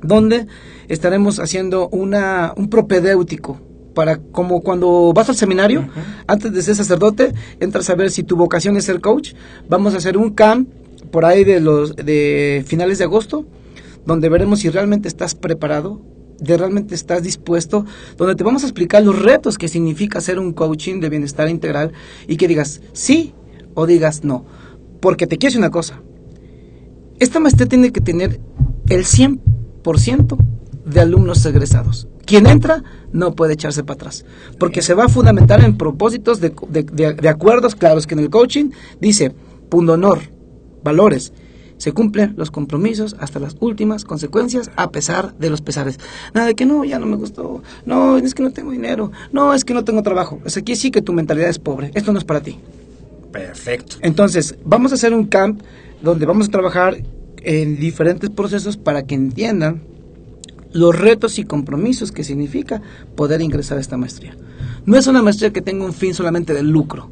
[0.04, 0.48] donde
[0.90, 3.62] estaremos haciendo una, un propedéutico
[3.94, 5.88] para como cuando vas al seminario,
[6.28, 9.34] antes de ser sacerdote, entras a ver si tu vocación es ser coach.
[9.68, 10.70] Vamos a hacer un camp
[11.12, 13.46] por ahí de los de finales de agosto,
[14.06, 16.02] donde veremos si realmente estás preparado,
[16.40, 17.86] de realmente estás dispuesto,
[18.18, 21.92] donde te vamos a explicar los retos que significa hacer un coaching de bienestar integral
[22.28, 23.34] y que digas sí
[23.74, 24.46] o digas no.
[25.00, 26.02] Porque te quiero una cosa,
[27.20, 28.40] esta maestría tiene que tener
[28.90, 30.38] el 100%
[30.86, 32.08] de alumnos egresados.
[32.26, 34.26] Quien entra no puede echarse para atrás,
[34.60, 38.20] porque se va a fundamentar en propósitos de, de- de- de acuerdos claros que en
[38.22, 38.70] el coaching
[39.02, 39.34] dice,
[39.70, 40.20] punto honor,
[40.84, 41.34] valores,
[41.78, 46.00] se cumplen los compromisos hasta las últimas consecuencias a pesar de los pesares.
[46.34, 49.54] Nada de que no, ya no me gustó, no, es que no tengo dinero, no,
[49.56, 50.40] es que no tengo trabajo.
[50.46, 52.60] Es aquí sí que tu mentalidad es pobre, esto no es para ti.
[53.32, 53.98] Perfecto.
[54.02, 55.62] Entonces, vamos a hacer un camp
[56.02, 56.98] donde vamos a trabajar
[57.44, 59.82] en diferentes procesos para que entiendan
[60.74, 62.82] los retos y compromisos que significa
[63.16, 64.38] poder ingresar a esta maestría.
[64.86, 67.10] No es una maestría que tenga un fin solamente de lucro.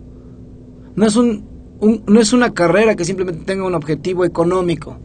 [0.96, 1.46] No es, un,
[1.80, 4.98] un- no es una carrera que simplemente tenga un objetivo económico.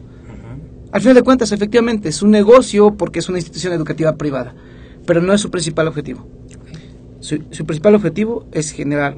[0.91, 4.55] Al final de cuentas, efectivamente, es un negocio porque es una institución educativa privada,
[5.05, 6.25] pero no es su principal objetivo.
[7.19, 9.17] Su, su principal objetivo es generar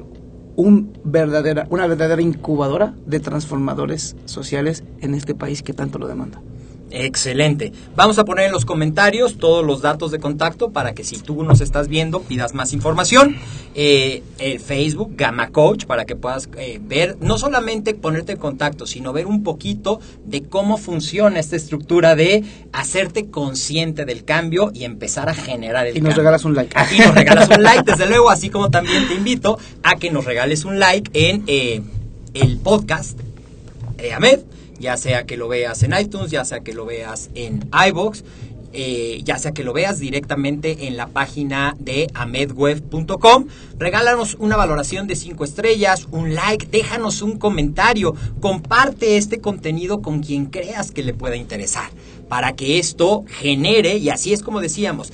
[0.58, 6.42] un verdadera, una verdadera incubadora de transformadores sociales en este país que tanto lo demanda.
[6.90, 7.72] Excelente.
[7.96, 11.42] Vamos a poner en los comentarios todos los datos de contacto para que si tú
[11.44, 13.36] nos estás viendo pidas más información.
[13.74, 18.86] Eh, el Facebook Gamma Coach para que puedas eh, ver, no solamente ponerte en contacto,
[18.86, 24.84] sino ver un poquito de cómo funciona esta estructura de hacerte consciente del cambio y
[24.84, 26.16] empezar a generar el Y nos cambio.
[26.22, 26.76] regalas un like.
[26.92, 30.24] Y nos regalas un like, desde luego, así como también te invito a que nos
[30.24, 31.82] regales un like en eh,
[32.34, 33.18] el podcast
[33.96, 34.40] de Ahmed,
[34.80, 38.24] ya sea que lo veas en iTunes, ya sea que lo veas en iBox,
[38.72, 43.46] eh, ya sea que lo veas directamente en la página de amedweb.com.
[43.78, 50.22] Regálanos una valoración de 5 estrellas, un like, déjanos un comentario, comparte este contenido con
[50.22, 51.90] quien creas que le pueda interesar,
[52.28, 55.12] para que esto genere, y así es como decíamos,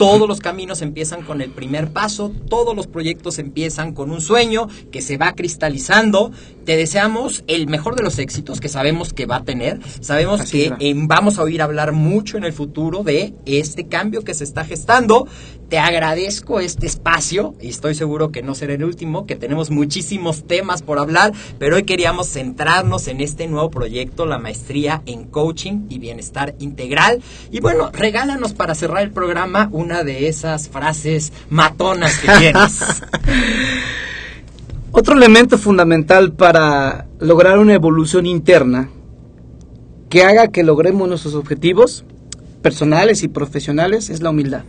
[0.00, 4.66] todos los caminos empiezan con el primer paso, todos los proyectos empiezan con un sueño
[4.90, 6.32] que se va cristalizando.
[6.64, 9.78] Te deseamos el mejor de los éxitos que sabemos que va a tener.
[10.00, 14.24] Sabemos Así que eh, vamos a oír hablar mucho en el futuro de este cambio
[14.24, 15.28] que se está gestando.
[15.70, 20.42] Te agradezco este espacio y estoy seguro que no será el último, que tenemos muchísimos
[20.42, 25.86] temas por hablar, pero hoy queríamos centrarnos en este nuevo proyecto, la maestría en coaching
[25.88, 27.22] y bienestar integral.
[27.52, 32.80] Y bueno, regálanos para cerrar el programa una de esas frases matonas que tienes.
[34.90, 38.90] Otro elemento fundamental para lograr una evolución interna
[40.08, 42.04] que haga que logremos nuestros objetivos
[42.60, 44.64] personales y profesionales es la humildad.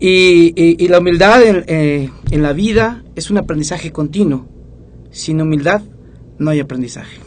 [0.00, 4.46] Y, y- y la humildad en, eh, en la vida es un aprendizaje continuo.
[5.10, 5.82] Sin humildad
[6.38, 7.18] no hay aprendizaje.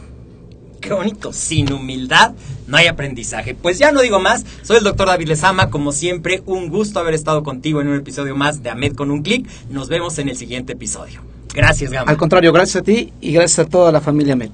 [0.80, 1.32] qué bonito.
[1.32, 2.32] Sin humildad
[2.66, 3.54] no hay aprendizaje.
[3.54, 4.44] Pues ya no digo más.
[4.62, 5.70] Soy el doctor David Lezama.
[5.70, 9.22] Como siempre, un gusto haber estado contigo en un episodio más de AMED con un
[9.22, 9.46] clic.
[9.70, 11.20] Nos vemos en el siguiente episodio.
[11.54, 12.10] Gracias, Gama.
[12.10, 14.50] Al contrario, gracias a ti y gracias a toda la familia Med.